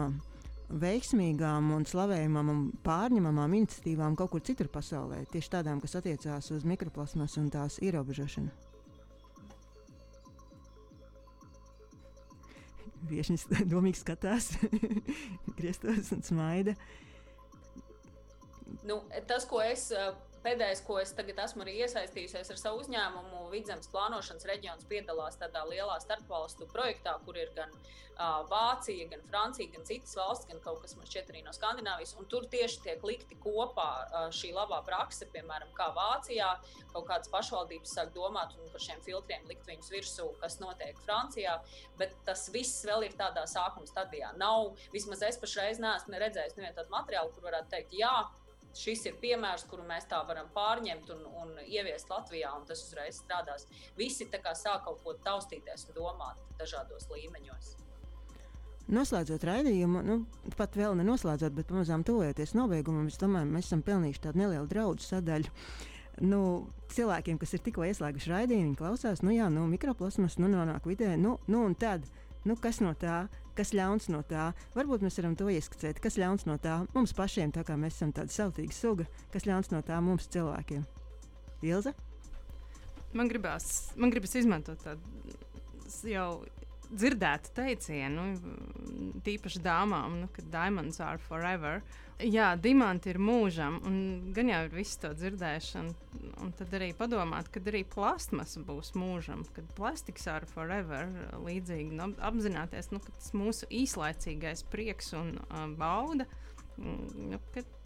veiksmīgām 0.69 1.73
un 1.77 1.85
slavējamām 1.89 2.51
un 2.51 2.61
pārņemamām 2.85 3.57
iniciatīvām 3.61 4.17
kaut 4.19 4.33
kur 4.33 4.45
citur 4.45 4.71
pasaulē, 4.73 5.25
tieši 5.33 5.53
tādām, 5.57 5.81
kas 5.83 5.97
attiecās 6.01 6.51
uz 6.55 6.65
mikroplasmas 6.69 7.37
un 7.41 7.51
tās 7.53 7.79
ierobežošanu. 7.85 8.53
Viesņas 13.11 13.49
domīgi 13.73 14.01
skatās, 14.01 14.55
grieztos 15.59 16.13
un 16.17 16.25
smaida. 16.25 16.77
Nu, 18.85 19.03
tas, 19.29 19.45
ko 19.49 19.61
es 19.63 19.91
pēdējais, 20.45 20.85
ko 20.87 20.99
es 21.01 21.13
tagad 21.17 21.41
esmu 21.47 21.65
arī 21.65 21.79
iesaistījusies 21.85 22.53
ar 22.53 22.61
savu 22.61 22.83
uzņēmumu, 22.85 23.45
Vidzemes 23.55 23.91
plānošanas 23.93 24.47
reģions 24.51 24.89
piedalās 24.91 25.39
tādā 25.41 25.65
lielā 25.71 25.97
starpvalstu 26.03 26.69
projektā, 26.73 27.17
kur 27.25 27.39
ir 27.39 27.53
gan 27.57 27.73
uh, 27.75 28.43
Vācija, 28.51 29.07
gan 29.13 29.23
Francija, 29.31 29.71
gan 29.75 29.87
citas 29.89 30.15
valsts, 30.19 30.49
gan 30.51 30.61
kaut 30.65 30.83
kas 30.83 30.97
man 30.99 31.09
šķiet 31.09 31.33
arī 31.33 31.43
no 31.47 31.55
Skandināvijas. 31.57 32.15
Un 32.21 32.29
tur 32.31 32.49
tieši 32.51 32.83
tiek 32.87 33.07
likti 33.07 33.39
kopā 33.43 33.89
uh, 34.05 34.29
šī 34.35 34.53
labā 34.57 34.81
prakse, 34.87 35.29
piemēram, 35.35 35.73
kā 35.79 35.91
Vācijā. 35.97 36.51
Kaut 36.93 37.09
kādas 37.09 37.31
pašvaldības 37.33 37.97
sāk 37.97 38.15
domāt 38.15 38.55
par 38.73 38.83
šiem 38.83 39.03
filtriem, 39.07 39.47
likt 39.51 39.67
viņus 39.71 39.91
virsū, 39.95 40.29
kas 40.43 40.61
notiek 40.63 40.99
Francijā. 41.07 41.59
Bet 42.01 42.15
tas 42.29 42.47
viss 42.55 42.85
vēl 42.87 43.09
ir 43.09 43.19
tādā 43.19 43.47
sākuma 43.51 43.89
stadijā. 43.91 44.35
Nav, 44.41 44.75
vismaz 44.95 45.25
es 45.27 45.41
pašreiz 45.43 45.83
neesmu 45.83 46.23
redzējis 46.23 46.59
nevienu 46.59 46.79
tādu 46.79 46.95
materiālu, 46.95 47.35
kur 47.35 47.49
varētu 47.51 47.75
teikt, 47.75 47.99
jā, 47.99 48.15
šis 48.79 49.07
ir 49.09 49.17
piemērs, 49.23 49.67
kuru 49.71 49.87
mēs 49.89 50.09
tā 50.11 50.21
varam 50.29 50.51
pārņemt 50.55 51.11
un, 51.15 51.25
un 51.43 51.55
ieviest 51.65 52.11
Latvijā, 52.11 52.53
un 52.59 52.67
tas 52.69 52.83
uzreiz 52.87 53.21
strādās. 53.23 53.69
Visi 53.99 54.29
sāk 54.29 54.85
kaut 54.85 55.01
ko 55.05 55.15
taustīties 55.25 55.89
un 55.89 55.99
domāt 55.99 56.41
dažādos 56.59 57.09
līmeņos. 57.13 57.75
Noslēdzot 58.85 59.45
raidījumu, 59.49 60.03
nu, 60.05 60.19
pat 60.59 60.77
vēl 60.77 60.93
nenoslēdzot, 60.99 61.55
bet 61.57 61.71
pamazām 61.71 62.03
tuvojoties 62.05 62.53
nobeigumam, 62.53 63.07
es 63.09 63.17
domāju, 63.21 63.49
mēs 63.49 63.71
esam 63.71 63.81
pelnījuši 63.87 64.23
tādu 64.27 64.43
nelielu 64.43 64.69
draugu 64.69 65.01
sadaļu. 65.01 65.53
Nu, 66.23 66.41
cilvēkiem, 66.93 67.39
kas 67.41 67.57
ir 67.57 67.63
tikko 67.65 67.87
ieslēguši 67.89 68.31
raidījumu, 68.31 68.69
viņi 68.69 68.79
klausās, 68.79 69.25
nu, 69.25 69.33
jā, 69.35 69.49
nu, 69.51 69.65
mikroplasmas 69.73 70.37
nu, 70.39 70.51
nonāk 70.53 70.85
vidē, 70.87 71.15
nu, 71.19 71.39
nu, 71.49 71.65
un 71.65 71.75
tad, 71.75 72.05
nu, 72.45 72.59
kas 72.61 72.83
no 72.85 72.93
tā, 73.01 73.25
kas 73.57 73.73
ļauns 73.77 74.09
no 74.13 74.23
tā. 74.27 74.51
Varbūt 74.77 75.05
mēs 75.05 75.19
varam 75.21 75.37
to 75.39 75.49
ieskicēt, 75.53 76.01
kas 76.03 76.19
ļauns 76.21 76.47
no 76.49 76.59
tā 76.63 76.81
mums 76.95 77.15
pašiem, 77.17 77.53
tā 77.55 77.65
kā 77.67 77.79
mēs 77.81 77.99
esam 77.99 78.13
tādi 78.15 78.35
sautīga 78.35 78.75
suga, 78.75 79.09
kas 79.35 79.49
ļauns 79.49 79.73
no 79.75 79.83
tā 79.87 80.01
mums 80.05 80.29
cilvēkiem. 80.35 80.85
Ilza? 81.65 81.95
Man 83.15 83.31
gribās, 83.31 83.95
man 83.97 84.11
gribas 84.11 84.35
izmantot 84.37 84.83
tādu 84.83 85.39
jau 86.09 86.29
dzirdētu 86.95 87.53
teicienu, 87.57 88.25
tīpaši 89.27 89.61
dāmām, 89.65 90.19
nu, 90.23 90.31
ka 90.33 90.45
diamonds 90.53 91.01
are 91.03 91.21
forever. 91.21 91.83
Jā, 92.23 92.53
diamanti 92.55 93.11
ir 93.11 93.19
mūžam, 93.19 93.81
un 93.89 93.97
gan 94.37 94.51
jau 94.53 94.61
ir 94.69 94.75
viss 94.77 95.01
to 95.03 95.11
dzirdēšana. 95.19 95.95
Un 96.45 96.53
tad 96.55 96.75
arī 96.79 96.93
padomāt, 96.97 97.51
kad 97.55 97.67
arī 97.71 97.83
plastmasa 97.91 98.63
būs 98.65 98.93
mūžam, 98.99 99.43
kad 99.57 99.67
plastiks 99.75 100.29
are 100.31 100.47
forever. 100.47 101.11
Līdzīgi 101.43 101.91
nu, 101.99 102.13
apzināties, 102.23 102.93
nu, 102.95 103.03
ka 103.03 103.15
tas 103.19 103.35
mūsu 103.35 103.69
īslaicīgais 103.83 104.63
prieks 104.71 105.11
un 105.19 105.35
uh, 105.43 105.67
bauda. 105.79 106.29
Nu, 106.79 107.41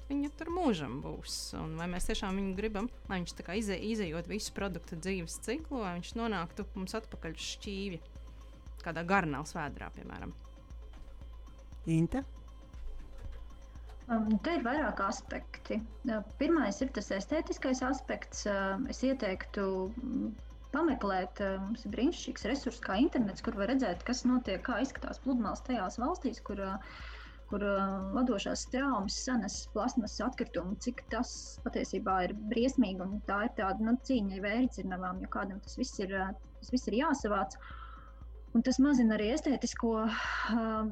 viņa 0.09 0.31
tur 0.37 0.53
mūžam 0.53 1.01
būs. 1.05 1.39
Un 1.57 1.77
vai 1.81 1.89
mēs 1.93 2.09
tiešām 2.11 2.37
viņu 2.41 2.55
gribam, 2.61 2.93
lai 3.09 3.23
viņš 3.23 3.35
ize, 3.57 3.81
izējot 3.95 4.29
visu 4.29 4.55
produktu 4.57 5.01
dzīves 5.01 5.41
ciklu, 5.45 5.83
lai 5.85 5.97
viņš 5.99 6.15
nonāktu 6.21 6.69
mums 6.77 6.97
atpakaļ 7.01 7.37
uz 7.37 7.51
šķīvja 7.57 8.18
kādā 8.85 9.05
garnāla 9.07 9.49
svētdrā, 9.49 9.91
piemēram. 9.97 10.35
Inta? 11.89 12.23
Um, 14.09 14.29
te 14.45 14.55
ir 14.57 14.65
vairāk 14.65 15.03
aspekti. 15.05 15.83
Uh, 16.09 16.23
pirmais 16.41 16.81
ir 16.85 16.93
tas 16.97 17.11
estētiskais 17.13 17.83
aspekts. 17.85 18.47
Uh, 18.49 18.81
es 18.93 19.03
ieteiktu 19.05 19.65
mm, 19.91 20.31
pameklēt, 20.73 21.43
uh, 21.45 21.59
mums 21.61 21.85
ir 21.85 21.93
brīnišķīgs 21.93 22.47
resurs 22.49 22.81
kā 22.85 22.97
internets, 23.03 23.45
kur 23.45 23.59
var 23.61 23.69
redzēt, 23.73 24.05
kas 24.09 24.25
notiek, 24.29 24.63
kā 24.65 24.81
izskatās 24.85 25.21
pludmales 25.25 25.65
tajās 25.67 26.01
valstīs, 26.01 26.41
kur, 26.45 26.63
kur 27.51 27.65
vadošās 28.17 28.65
traumas 28.73 29.17
sanes 29.27 29.59
plasmasas 29.75 30.25
atkritumu, 30.29 30.77
cik 30.85 31.05
tas 31.13 31.31
patiesībā 31.67 32.23
ir 32.29 32.37
briesmīgi 32.53 33.05
un 33.05 33.21
tā 33.29 33.43
ir 33.49 33.53
tāda 33.61 33.91
nu, 33.91 33.97
cīņa 34.09 34.41
vērtzinavām, 34.45 35.21
jo 35.25 35.33
kādam 35.37 35.61
tas 35.65 35.77
viss 35.81 36.01
ir, 36.05 36.17
tas 36.63 36.73
viss 36.73 36.89
ir 36.89 37.01
jāsavāc. 37.03 37.61
Uh, 37.61 37.88
Un 38.57 38.65
tas 38.65 38.79
mazina 38.81 39.17
arī 39.19 39.29
estētisko 39.35 39.91
uh, 40.07 40.13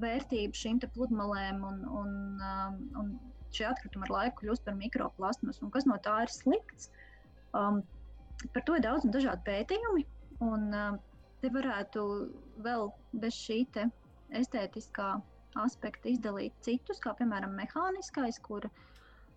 vērtību 0.02 0.58
šīm 0.60 0.80
pludmalēm, 0.94 1.62
un, 1.64 1.78
un, 2.00 2.10
uh, 2.44 2.74
un 3.00 3.12
šie 3.56 3.68
atkritumi 3.70 4.04
ar 4.08 4.14
laiku 4.16 4.42
kļūst 4.42 4.66
par 4.66 4.76
mikroplasmas. 4.78 5.62
Un 5.64 5.72
kas 5.74 5.88
no 5.88 5.96
tā 6.04 6.18
ir 6.26 6.32
slikts? 6.32 6.90
Um, 7.56 7.80
par 8.52 8.66
to 8.68 8.76
ir 8.76 8.84
daudz 8.84 9.06
un 9.08 9.14
dažādi 9.14 9.46
pētījumi. 9.48 10.04
Un, 10.44 10.68
uh, 10.76 10.98
te 11.40 11.52
varētu 11.54 12.04
vēl 12.66 12.90
bez 13.22 13.38
šī 13.46 13.62
estētiskā 14.36 15.14
aspekta 15.62 16.10
izdalīt 16.12 16.52
citus, 16.66 17.00
kā 17.00 17.14
piemēram 17.16 17.56
mehāniskais, 17.56 18.42
kur 18.44 18.68
uh, 18.68 18.84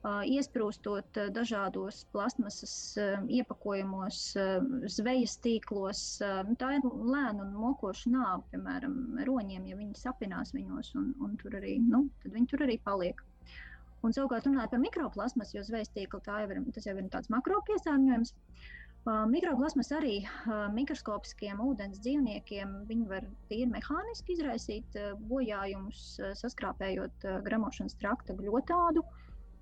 iesprūstot 0.08 1.18
uh, 1.20 1.30
dažādos 1.36 2.06
plasmasas 2.14 2.74
uh, 2.97 3.18
iepakojumos, 3.28 4.20
uh, 4.39 4.68
zvejas 4.88 5.36
tīklos. 5.43 6.04
Uh, 6.24 6.39
nu, 6.47 6.56
tā 6.60 6.76
ir 6.78 6.88
lēna 6.88 7.43
un 7.43 7.52
mokoša 7.60 8.14
nāve, 8.14 8.45
piemēram, 8.54 8.95
roņiem, 9.28 9.68
ja 9.68 9.80
viņi 9.80 10.00
sapinās 10.00 10.56
viņos, 10.56 10.93
un, 10.95 11.12
un 11.20 11.36
tur 11.41 11.60
arī, 11.60 11.76
nu, 11.84 12.06
tad 12.24 12.36
viņi 12.38 12.52
tur 12.54 12.64
arī 12.68 12.80
paliek. 12.86 13.20
Un 14.00 14.16
savukārt 14.16 14.47
runājot 14.47 14.72
par 14.72 14.80
mikroplasmas, 14.80 15.52
jo 15.52 15.66
zvejas 15.68 15.91
tīkla 15.91 16.22
jau 16.24 16.52
ir, 16.56 16.62
tas 16.76 16.88
jau 16.88 16.95
ir 16.95 17.10
tāds 17.12 17.32
makro 17.34 17.60
piesārņojums. 17.68 18.32
Uh, 19.08 19.26
Mikroplasmas 19.32 19.91
arī 19.95 20.22
uh, 20.24 20.68
mikroskopiskiem 20.76 21.60
ūdens 21.64 22.02
dzīvniekiem 22.04 22.74
var 23.08 23.28
tīri 23.52 23.68
mehāniski 23.72 24.36
izraisīt 24.36 24.97
uh, 25.00 25.14
bojājumus, 25.32 26.02
uh, 26.20 26.34
saskrāpējot 26.39 27.28
uh, 27.28 27.38
gramošanas 27.45 27.95
trakta 28.00 28.36
gļotādu, 28.39 29.04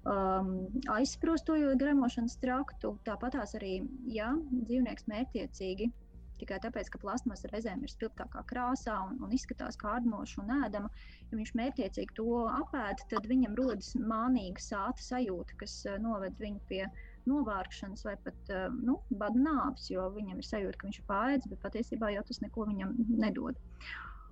um, 0.08 0.52
aizsprostojot 0.96 1.78
gramošanas 1.82 2.38
traktu. 2.42 2.96
Tāpat 3.08 3.38
arī, 3.60 3.80
ja 4.12 4.34
dzīvnieks 4.52 5.08
mērķiecīgi 5.12 5.92
tikai 6.38 6.60
tāpēc, 6.62 6.90
ka 6.94 7.02
plasmas 7.02 7.46
reizēm 7.50 7.84
ir 7.84 7.92
spilgtākā 7.92 8.44
krāsā 8.50 8.96
un, 9.08 9.18
un 9.26 9.34
izskatās 9.34 9.78
kā 9.82 9.96
ārnoša 9.98 10.44
un 10.44 10.54
ēdama. 10.60 10.92
Ja 11.32 11.40
viņš 11.40 11.54
mērķiecīgi 11.60 12.18
to 12.20 12.44
apēd, 12.52 13.04
tad 13.12 13.28
viņam 13.30 13.58
rodas 13.58 13.94
mānīga 13.98 14.64
sāta 14.64 15.04
sajūta, 15.04 15.58
kas 15.62 15.80
uh, 15.88 15.98
noved 16.04 16.38
viņu 16.42 16.62
pie 16.70 16.84
novārkšanas 17.28 18.06
vai 18.08 18.16
pat 18.24 18.54
uh, 18.54 18.68
nu, 18.72 19.00
bada 19.22 19.42
nāves, 19.50 19.90
jo 19.92 20.06
viņam 20.16 20.40
ir 20.40 20.48
sajūta, 20.48 20.80
ka 20.80 20.90
viņš 20.90 21.02
ir 21.02 21.10
pārēdis, 21.10 21.52
bet 21.54 21.64
patiesībā 21.66 22.14
jau 22.14 22.24
tas 22.30 22.44
neko 22.46 22.70
viņam 22.70 22.94
nedod. 23.18 23.58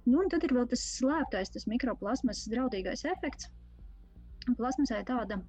Nu, 0.05 0.21
un 0.21 0.30
tad 0.30 0.45
ir 0.45 0.53
vēl 0.53 0.69
tas 0.69 0.86
slēptais, 0.99 1.51
tas 1.55 1.65
mikroplasmas 1.69 2.45
draudīgais 2.51 3.07
efekts. 3.09 3.49
Plasmasai 4.45 5.01
tāda 5.07 5.39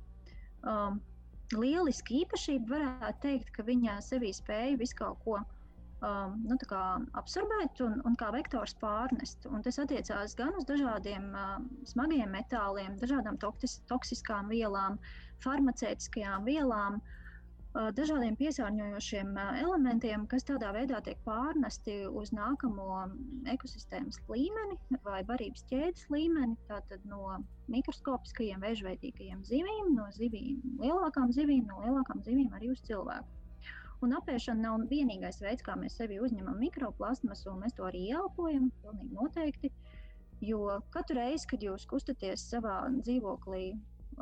um, 0.68 1.00
lieliska 1.56 2.14
īpašība, 2.22 2.70
varētu 2.72 3.22
teikt, 3.24 3.52
ka 3.56 3.66
viņa 3.66 4.00
sevī 4.04 4.32
spēja 4.36 4.78
visu 4.80 4.98
kaut 4.98 5.20
ko 5.24 5.38
um, 5.40 6.38
nu, 6.46 6.58
absorbēt 7.20 7.82
un, 7.86 8.00
un 8.08 8.16
kā 8.20 8.30
vektors 8.34 8.76
pārnest. 8.82 9.46
Un 9.50 9.62
tas 9.66 9.78
attiecās 9.82 10.34
gan 10.38 10.54
uz 10.58 10.66
dažādiem 10.68 11.30
uh, 11.32 11.58
smagiem 11.88 12.34
metāliem, 12.34 12.98
dažādām 13.02 13.38
toktis, 13.42 13.80
toksiskām 13.92 14.50
vielām, 14.52 14.98
farmaceitiskajām 15.44 16.48
vielām. 16.50 17.00
Uh, 17.00 17.25
dažādiem 17.96 18.36
piesārņojošiem 18.40 19.36
elementiem, 19.60 20.24
kas 20.30 20.46
tādā 20.48 20.70
veidā 20.76 21.00
tiek 21.04 21.18
pārnesti 21.26 21.98
uz 22.08 22.32
nākamo 22.36 23.00
ekosistēmas 23.52 24.20
līmeni 24.30 25.00
vai 25.04 25.22
barības 25.28 25.64
ķēdes 25.70 26.06
līmeni. 26.12 26.56
Tātad 26.70 27.04
no 27.08 27.38
mikroskopiskajiem 27.72 28.62
vēžveidīgajiem 28.64 29.42
zivīm, 29.48 29.94
no 29.96 30.06
zivīm, 30.16 30.60
lielākām 30.82 31.34
zivīm, 31.36 31.66
no 31.68 31.82
lielākām 31.84 32.22
zivīm 32.26 32.54
arī 32.56 32.72
uz 32.72 32.80
cilvēku. 32.88 33.28
Un 34.04 34.12
apēšana 34.18 34.60
nav 34.60 34.86
vienīgais 34.90 35.40
veids, 35.40 35.64
kā 35.64 35.76
mēs 35.80 35.96
sevi 36.00 36.20
uzņemam 36.20 36.58
mikroplasmasu, 36.60 37.50
un 37.52 37.62
mēs 37.64 37.76
to 37.76 37.86
arī 37.88 38.06
ieelpojam, 38.10 38.70
pilnīgi 38.82 39.16
noteikti. 39.16 39.72
Jo 40.44 40.80
katru 40.92 41.16
reizi, 41.16 41.48
kad 41.48 41.64
jūs 41.64 41.86
kustaties 41.88 42.44
savā 42.50 42.82
dzīvoklī 42.98 43.70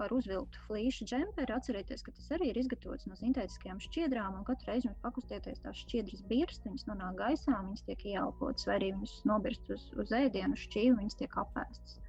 ar 0.02 0.12
uzvilktu 0.14 0.62
flīšu 0.66 1.06
džemperi. 1.08 1.54
Atcerieties, 1.54 2.02
ka 2.06 2.14
tas 2.16 2.30
arī 2.36 2.50
ir 2.50 2.60
izgatavots 2.62 3.08
no 3.10 3.18
sintētiskajām 3.18 3.82
šķiedrām, 3.84 4.38
un 4.38 4.46
katru 4.48 4.72
reizi, 4.72 4.90
kad 4.90 5.02
pakustieties 5.06 5.62
tās 5.64 5.82
šķiedras 5.84 6.24
birst, 6.30 6.66
viņas 6.66 6.88
nonāk 6.90 7.18
gaisā, 7.20 7.58
viņas 7.60 7.86
tiek 7.88 8.06
ieelpotas, 8.14 8.66
vai 8.68 8.78
arī 8.80 8.90
viņas 8.96 9.20
nobirst 9.30 9.70
uz, 9.74 9.86
uz 10.00 10.14
ēdienu, 10.18 10.58
šķīvi, 10.58 10.98
viņas 11.02 11.20
tiek 11.22 11.38
apēstas. 11.44 12.00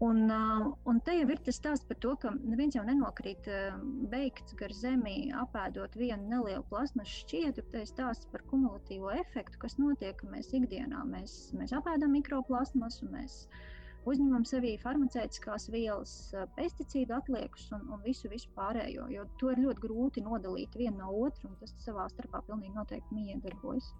Un, 0.00 0.22
uh, 0.32 0.68
un 0.88 1.00
te 1.04 1.12
jau 1.12 1.26
ir 1.28 1.40
tas 1.44 1.58
stāsts 1.60 1.84
par 1.84 1.98
to, 2.00 2.14
ka 2.22 2.30
neviens 2.32 2.78
jau 2.78 2.86
nenokrīt 2.86 3.50
uh, 3.52 3.74
beigts 4.08 4.56
gar 4.56 4.72
zemi, 4.72 5.28
apēdot 5.42 5.98
vienu 6.00 6.30
nelielu 6.30 6.64
plasmas 6.70 7.10
šķiedru. 7.18 7.66
Tas 7.74 7.84
ir 7.84 7.90
stāsts 7.90 8.30
par 8.32 8.46
kumulatīvo 8.48 9.12
efektu, 9.20 9.60
kas 9.60 9.76
notiek, 9.76 10.16
ka 10.16 10.30
mēs 10.32 10.54
ikdienā 10.56 11.04
mēs, 11.10 11.34
mēs 11.52 11.76
apēdam 11.76 12.16
mikroplasmasu, 12.16 13.10
mēs 13.12 13.42
uh, 13.44 13.60
uzņemam 14.08 14.44
sevī 14.48 14.74
farmaceitiskās 14.80 15.68
vielas, 15.72 16.12
pesticīdu 16.56 17.16
atliekas 17.16 17.66
un, 17.76 17.86
un 17.94 18.04
visu, 18.04 18.30
visu 18.32 18.48
pārējo. 18.56 19.08
Jo 19.12 19.26
to 19.40 19.52
ir 19.52 19.64
ļoti 19.66 19.84
grūti 19.86 20.24
nodalīt 20.24 20.76
vienu 20.78 21.02
no 21.02 21.10
otru, 21.26 21.50
un 21.50 21.58
tas 21.60 21.74
savā 21.84 22.06
starpā 22.12 22.42
pilnīgi 22.48 22.76
noteikti 22.76 23.18
miedarbojas. 23.18 23.92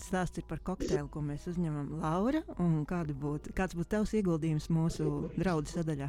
Stāsts 0.00 0.40
ir 0.40 0.46
par 0.48 0.62
kokteili, 0.64 1.04
ko 1.12 1.20
mēs 1.20 1.44
uzņemam 1.50 1.90
Laura. 2.00 2.40
Būt, 2.56 3.50
kāds 3.56 3.76
būtu 3.76 3.90
tavs 3.98 4.14
ieguldījums 4.16 4.70
mūsu 4.72 5.10
draugu 5.36 5.68
sadaļā? 5.68 6.08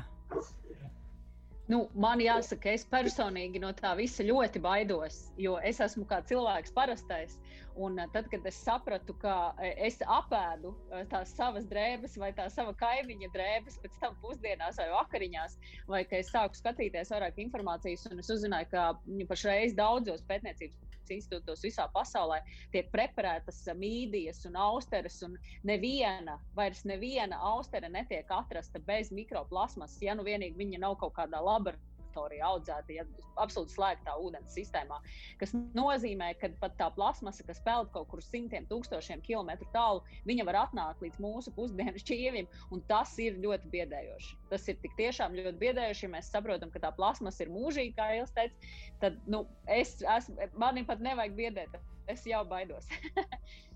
Nu, 1.66 1.80
man 1.98 2.22
jāsaka, 2.22 2.76
es 2.78 2.84
personīgi 2.86 3.58
no 3.62 3.72
tā 3.74 3.96
visa 3.98 4.22
ļoti 4.26 4.60
baidos, 4.62 5.16
jo 5.42 5.56
es 5.66 5.80
esmu 5.82 6.06
kā 6.12 6.20
cilvēks 6.30 6.74
parastais. 6.76 7.40
Un 7.76 7.98
eh, 8.00 8.06
tad, 8.14 8.30
kad 8.32 8.46
es 8.46 8.60
sapratu, 8.68 9.16
ka 9.24 9.34
eh, 9.58 9.74
es 9.88 9.98
apēdu 10.18 10.76
eh, 10.94 11.02
tās 11.12 11.34
savas 11.36 11.66
drēbes 11.72 12.20
vai 12.22 12.30
tā 12.38 12.46
sava 12.54 12.76
kaimiņa 12.78 13.32
drēbes 13.34 13.80
pēc 13.82 13.98
tam 14.04 14.14
pusdienās 14.22 14.78
vai 14.80 14.88
vakariņās, 14.94 15.58
vai 15.90 16.04
ka 16.06 16.22
es 16.22 16.30
sāku 16.36 16.62
skatīties 16.62 17.12
vairāk 17.16 17.42
informācijas, 17.48 18.06
un 18.12 18.22
es 18.22 18.30
uzzināju, 18.38 18.70
ka 18.72 18.86
nu, 19.10 19.26
pašreiz 19.34 19.74
daudzos 19.76 20.24
pētniecības 20.30 20.85
institūtos 21.14 21.64
visā 21.66 21.88
pasaulē 21.94 22.42
tiek 22.74 22.90
preparētas 22.94 23.62
mīdijas 23.78 24.46
un 24.50 24.58
austeres, 24.68 25.22
un 25.28 25.38
neviena, 25.64 26.40
vairs 26.56 26.86
neviena 26.86 27.40
austere 27.54 27.90
netiek 27.90 28.32
atrasta 28.32 28.80
bez 28.80 29.12
mikroplasmas, 29.12 29.98
ja 30.02 30.16
nu 30.16 30.26
vienīgi 30.28 30.58
viņa 30.58 30.82
nav 30.88 30.98
kaut 31.02 31.16
kādā 31.18 31.42
laboratorija 31.42 31.95
laboratorijā 32.16 32.48
audzēta, 32.48 32.94
ja 32.94 33.04
absolūti 33.42 33.76
slēgtā 33.76 34.16
ūdens 34.22 34.54
sistēmā. 34.56 35.00
Tas 35.40 35.54
nozīmē, 35.76 36.34
ka 36.40 36.50
pat 36.62 36.76
tā 36.80 36.90
plasmasa, 36.96 37.44
kas 37.44 37.60
peld 37.66 37.92
kaut 37.92 38.08
kur 38.10 38.22
simtiem 38.24 38.66
tūkstošiem 38.70 39.22
kilometru 39.26 39.68
tālu, 39.74 40.04
viņa 40.26 40.46
var 40.46 40.62
atnākt 40.66 41.02
līdz 41.04 41.20
mūsu 41.20 41.54
pusdienu 41.56 42.00
šķīvim, 42.00 42.48
un 42.72 42.84
tas 42.88 43.18
ir 43.20 43.40
ļoti 43.44 43.72
biedējoši. 43.74 44.38
Tas 44.50 44.68
ir 44.72 44.80
tiešām 44.98 45.36
ļoti 45.36 45.58
biedējoši, 45.60 46.06
ja 46.06 46.14
mēs 46.16 46.32
saprotam, 46.32 46.72
ka 46.72 46.80
tā 46.80 46.94
plasmasa 46.96 47.44
ir 47.44 47.54
mūžīga, 47.54 47.96
kā 48.00 48.10
Iels 48.16 48.34
teica, 48.36 48.74
tad 49.04 49.20
nu, 49.28 49.46
es, 49.68 49.98
es, 50.02 50.32
mani 50.56 50.86
pat 50.88 51.04
nevajag 51.04 51.36
biedēt, 51.36 51.80
es 52.12 52.26
jau 52.30 52.46
baidos. 52.48 52.88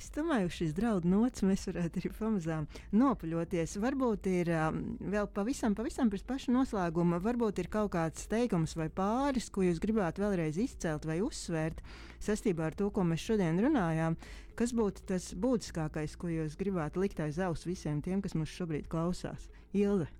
Es 0.00 0.10
domāju, 0.14 0.48
ka 0.50 0.56
šis 0.56 0.72
draudu 0.74 1.08
nots 1.10 1.44
mēs 1.46 1.64
varētu 1.68 2.00
arī 2.00 2.10
pamazām 2.16 2.66
nopaļoties. 2.98 3.76
Varbūt 3.82 4.26
ir 4.30 4.50
um, 4.56 4.80
vēl 5.12 5.28
pavisam, 5.36 5.76
pavisam 5.78 6.10
pēc 6.12 6.24
paša 6.28 6.54
noslēguma, 6.56 7.20
varbūt 7.22 7.62
ir 7.62 7.70
kaut 7.72 7.92
kāds 7.94 8.26
teikums 8.30 8.74
vai 8.78 8.88
pāris, 8.92 9.50
ko 9.54 9.64
jūs 9.66 9.80
gribētu 9.82 10.24
vēlreiz 10.24 10.58
izcelt 10.60 11.06
vai 11.08 11.20
uzsvērt 11.24 11.80
saistībā 12.24 12.68
ar 12.70 12.78
to, 12.78 12.90
ko 12.90 13.06
mēs 13.06 13.22
šodien 13.24 13.60
runājām. 13.62 14.18
Kas 14.58 14.74
būtu 14.74 15.06
tas 15.14 15.30
būtiskākais, 15.38 16.18
ko 16.18 16.30
jūs 16.32 16.58
gribētu 16.58 17.02
likt 17.02 17.22
aiz 17.22 17.40
auss 17.42 17.66
visiem 17.66 18.02
tiem, 18.02 18.22
kas 18.22 18.36
mums 18.38 18.54
šobrīd 18.54 18.90
klausās? 18.90 19.48
Ilga. 19.74 20.10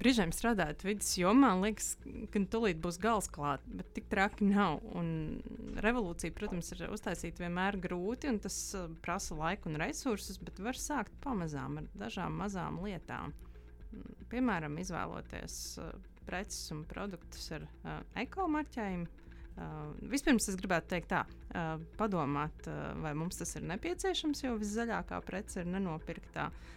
Brīžiem 0.00 0.32
strādājot 0.34 0.82
vidus 0.84 1.12
jomā, 1.16 1.52
liekas, 1.60 1.92
ka 2.34 2.42
tūlīt 2.50 2.80
būs 2.82 2.98
gals 3.02 3.28
klāt, 3.32 3.62
bet 3.70 3.92
tik 3.96 4.08
traki 4.10 4.48
nav. 4.48 4.80
Un 4.98 5.38
revolūcija, 5.84 6.34
protams, 6.34 6.72
ir 6.74 6.86
uztaisīt 6.90 7.38
vienmēr 7.42 7.78
grūti, 7.82 8.28
un 8.32 8.40
tas 8.42 8.58
uh, 8.76 8.88
prasa 9.04 9.38
laiku 9.38 9.70
un 9.70 9.78
resursus, 9.80 10.40
bet 10.42 10.58
var 10.64 10.78
sākt 10.80 11.14
pamazām 11.24 11.78
ar 11.82 11.90
dažām 12.06 12.36
mazām 12.42 12.82
lietām. 12.84 13.34
Mm, 13.92 14.24
piemēram, 14.34 14.80
izvēloties 14.82 15.60
uh, 15.78 15.92
preces 16.26 16.74
un 16.74 16.82
produktus 16.90 17.52
ar 17.54 17.68
uh, 17.68 18.00
ekomarķējumu, 18.24 19.22
Uh, 19.54 19.92
vispirms 20.10 20.48
es 20.50 20.56
gribētu 20.58 20.88
teikt, 20.90 21.12
tā, 21.12 21.20
uh, 21.54 21.76
padomāt, 21.94 22.64
uh, 22.66 22.88
vai 22.98 23.12
mums 23.14 23.38
tas 23.38 23.54
ir 23.54 23.62
nepieciešams, 23.70 24.40
jo 24.42 24.56
viszaļākā 24.58 25.20
prece 25.22 25.62
ir 25.62 25.68
nenopirktā. 25.70 26.48
Um, 26.50 26.74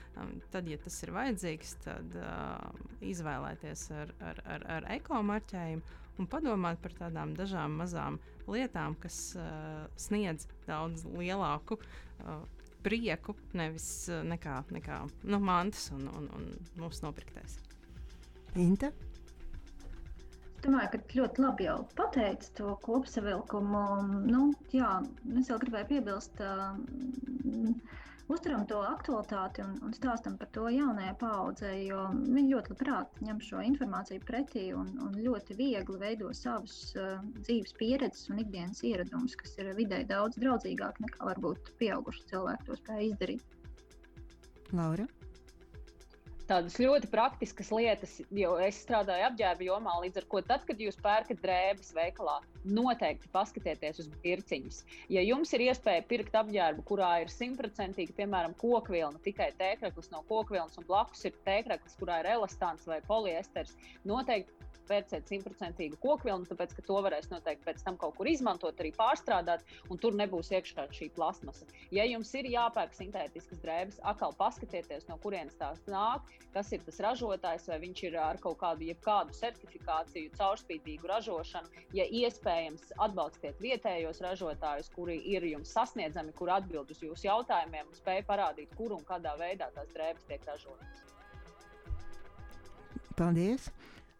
tad, 0.53 0.67
ja 0.69 0.77
tas 0.81 0.97
ir 1.03 1.13
vajadzīgs, 1.15 1.77
tad 1.85 2.17
uh, 2.19 2.83
izvēlēties 3.05 3.87
ar, 3.95 4.13
ar, 4.31 4.43
ar, 4.55 4.67
ar 4.77 4.91
ekomarķējumu 4.97 5.97
un 6.17 6.29
padomāt 6.29 6.79
par 6.81 6.95
tādām 6.97 7.33
dažām 7.37 7.77
mazām 7.81 8.19
lietām, 8.49 8.95
kas 9.01 9.35
uh, 9.37 9.85
sniedz 9.99 10.47
daudz 10.67 11.05
lielāku. 11.17 11.79
Uh, 12.21 12.45
Prieku, 12.85 13.33
nevis 13.57 14.07
uh, 14.11 14.21
nekā, 14.23 14.61
nekā 14.71 15.01
nu, 15.27 15.41
mantas 15.43 15.89
un, 15.95 16.07
un, 16.13 16.29
un 16.37 16.47
mūsu 16.79 17.03
nopirktais. 17.07 17.57
Inta? 18.57 18.91
Es 20.57 20.63
domāju, 20.65 20.89
ka 20.93 21.19
ļoti 21.19 21.43
labi 21.43 21.67
jau 21.67 21.77
pateici 21.97 22.53
to 22.57 22.73
kopsavilkumu. 22.85 23.83
Nu, 24.25 24.47
jā, 24.73 24.95
es 25.37 25.51
vēl 25.51 25.61
gribēju 25.65 25.89
piebilst, 25.91 26.41
uh, 26.41 26.79
uzturam 28.31 28.65
to 28.69 28.79
aktualitāti 28.83 29.63
un, 29.63 29.75
un 29.85 29.93
stāstam 29.95 30.37
par 30.39 30.49
to 30.55 30.67
jaunajai 30.73 31.13
paudzei, 31.21 31.87
jo 31.87 32.07
viņi 32.13 32.53
ļoti 32.53 32.73
labprāt 32.73 33.21
ņem 33.27 33.41
šo 33.43 33.63
informāciju 33.69 34.23
pretī 34.27 34.65
un, 34.75 34.89
un 35.03 35.19
ļoti 35.23 35.57
viegli 35.59 36.01
veido 36.01 36.31
savus 36.35 36.77
uh, 36.99 37.19
dzīves 37.41 37.75
pieredzes 37.79 38.31
un 38.33 38.43
ikdienas 38.43 38.83
ieradumus, 38.87 39.37
kas 39.39 39.55
ir 39.61 39.73
vidē 39.79 40.03
daudz 40.09 40.39
draudzīgāk 40.41 40.99
nekā 41.03 41.31
varbūt 41.31 41.71
pieauguši 41.81 42.27
cilvēki 42.33 42.69
to 42.69 42.81
spēj 42.81 43.07
izdarīt. 43.11 43.55
Laura? 44.75 45.07
tādas 46.47 46.77
ļoti 46.79 47.09
praktiskas 47.11 47.69
lietas, 47.75 48.17
jo 48.31 48.55
es 48.63 48.79
strādāju 48.85 49.27
apģērba 49.29 49.67
jomā, 49.67 49.97
līdz 50.05 50.21
ar 50.21 50.27
to, 50.31 50.41
tad, 50.47 50.63
kad 50.69 50.79
jūs 50.81 50.99
pērkat 51.03 51.41
drēbes 51.43 51.91
veikalā, 51.97 52.37
noteikti 52.73 53.29
paskatieties 53.33 54.01
uz 54.03 54.09
pirciņas. 54.23 54.83
Ja 55.13 55.23
jums 55.25 55.53
ir 55.55 55.65
iespēja 55.69 56.05
pirkt 56.09 56.35
apģērbu, 56.37 56.85
kurā 56.87 57.11
ir 57.23 57.33
simtprocentīgi, 57.33 58.15
piemēram, 58.17 58.55
kokvilna, 58.61 59.21
tikai 59.25 59.51
tēkraklis 59.59 60.11
no 60.13 60.23
kokvilnas, 60.29 60.77
un 60.79 60.87
blakus 60.89 61.25
ir 61.29 61.35
tēkraklis, 61.47 61.97
kurā 61.99 62.21
ir 62.23 62.31
elastāns 62.37 62.87
vai 62.89 63.01
poliesters, 63.07 63.75
noteikti 64.07 64.57
pērciet 64.87 65.27
simtprocentīgu 65.29 65.99
kokvilnu, 66.03 66.47
tāpēc 66.49 66.73
ka 66.77 66.85
to 66.87 66.99
varēs 67.03 67.29
noteikti 67.31 67.65
pēc 67.67 67.83
tam 67.85 67.97
kaut 67.99 68.15
kur 68.17 68.29
izmantot, 68.31 68.79
arī 68.79 68.93
pārstrādāt, 68.95 69.65
un 69.91 69.99
tur 70.01 70.15
nebūs 70.17 70.51
iekšā 70.55 70.87
šī 70.95 71.09
plasmasa. 71.17 71.67
Ja 71.95 72.07
jums 72.07 72.31
ir 72.39 72.49
jāpērk 72.53 72.95
sintētiskas 72.97 73.61
drēbes, 73.63 73.99
atkal 74.07 74.35
paskatieties, 74.39 75.07
no 75.11 75.19
kurienes 75.23 75.57
tās 75.59 75.83
nāk, 75.91 76.27
kas 76.55 76.71
ir 76.75 76.83
tas 76.87 77.01
ražotājs, 77.03 77.67
vai 77.71 77.81
viņš 77.83 78.03
ir 78.07 78.19
ar 78.21 78.39
kaut 78.43 78.59
kādu, 78.61 78.89
kādu 79.03 79.35
certifikāciju, 79.37 80.33
caurspīdīgu 80.39 81.11
ražošanu. 81.11 81.85
Ja 81.97 82.07
iespējams, 82.57 82.93
atbalstiet 82.97 83.59
vietējos 83.61 84.21
ražotājus, 84.21 84.89
kuri 84.95 85.17
ir 85.29 85.43
jums 85.45 85.71
sasniedzami, 85.73 86.33
kur 86.33 86.49
atbild 86.49 86.89
uz 86.91 87.01
jūsu 87.01 87.27
jautājumiem 87.27 87.87
spēj 87.93 88.23
parādīt, 88.25 88.73
kur 88.77 88.93
un 88.93 89.03
kādā 89.05 89.35
veidā 89.37 89.69
tās 89.75 89.89
drēbes 89.93 90.25
tiek 90.27 90.41
ražotas. 90.45 91.03
Paldies! 93.17 93.69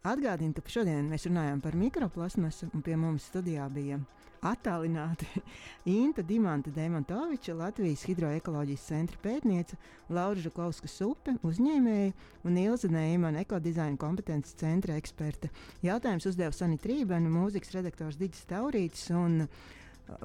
Atgādinu, 0.07 0.53
ka 0.53 0.69
šodien 0.71 1.09
mēs 1.09 1.25
runājām 1.27 1.61
par 1.61 1.75
mikroplasmasu, 1.75 2.69
un 2.73 2.81
pie 2.85 2.95
mums 2.95 3.25
studijā 3.27 3.67
bija 3.73 3.99
attālināti 4.45 5.27
Inta 5.97 6.23
Dimanta 6.25 6.71
Demontoviča, 6.73 7.55
Latvijas 7.57 8.03
hidroekoloģijas 8.07 8.85
centra 8.89 9.19
pētniece, 9.23 9.77
Laura 10.09 10.39
Žakovska 10.43 10.89
Supe, 10.91 11.37
uzņēmēja 11.47 12.11
un 12.47 12.59
Ilza 12.61 12.91
Neimana 12.91 13.43
ekodizaina 13.45 13.97
kompetences 14.01 14.57
centra 14.59 14.97
eksperte. 14.99 15.51
Jautājums 15.85 16.27
uzdeva 16.29 16.53
Sanita 16.55 16.91
Rībena, 16.91 17.31
mūzikas 17.31 17.75
redaktors 17.77 18.19
Digis 18.19 18.45
Taurītis, 18.49 19.09
un 19.15 19.45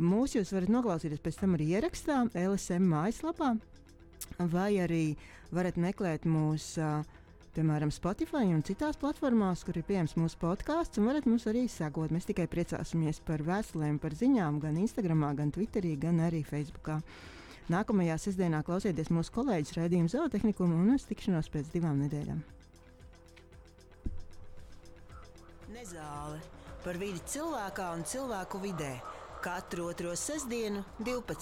mūs 0.02 0.36
jūs 0.36 0.52
varat 0.54 0.72
noklausīties 0.72 1.22
pēc 1.22 1.40
tam 1.42 1.56
arī 1.58 1.72
ierakstā 1.76 2.24
LSM 2.34 2.86
mājaslapā, 2.92 3.56
vai 4.52 4.70
arī 4.82 5.04
varat 5.52 5.76
meklēt 5.80 6.24
mūsu 6.28 6.80
uh, 6.82 7.21
piemēram, 7.56 7.90
Spotify 7.92 8.48
un 8.52 8.62
citās 8.66 8.98
platformās, 9.00 9.62
kur 9.66 9.76
ir 9.76 9.84
pieejams 9.88 10.16
mūsu 10.20 10.38
podkāsts, 10.40 11.00
un 11.00 11.10
varat 11.10 11.28
mums 11.28 11.46
arī 11.50 11.66
sekot. 11.70 12.12
Mēs 12.14 12.28
tikai 12.28 12.48
priecāsimies 12.50 13.20
par 13.26 13.44
vēstulēm, 13.46 14.00
par 14.02 14.16
ziņām, 14.16 14.58
gan 14.62 14.80
Instagram, 14.80 15.26
gan 15.38 15.52
Twitterī, 15.54 15.94
gan 16.00 16.22
arī 16.24 16.42
Facebook. 16.48 16.90
Nākamajā 17.72 18.16
sestdienā 18.18 18.62
klausieties 18.66 19.12
mūsu 19.14 19.32
kolēģis 19.36 19.76
raidījuma 19.78 20.10
zootehniku 20.10 20.66
un 20.66 20.96
uz 20.96 21.06
tikšanos 21.08 21.52
pēc 21.52 21.70
divām 21.76 22.02
nedēļām. 22.06 22.42
Nezāle 25.72 26.42
par 26.82 26.98
vidi 26.98 27.22
cilvēkā 27.32 27.92
un 27.96 28.04
cilvēku 28.08 28.60
vidē 28.62 28.96
katru 29.42 29.88
otro 29.90 30.12
sestdienu, 30.16 30.84
12. 31.02 31.34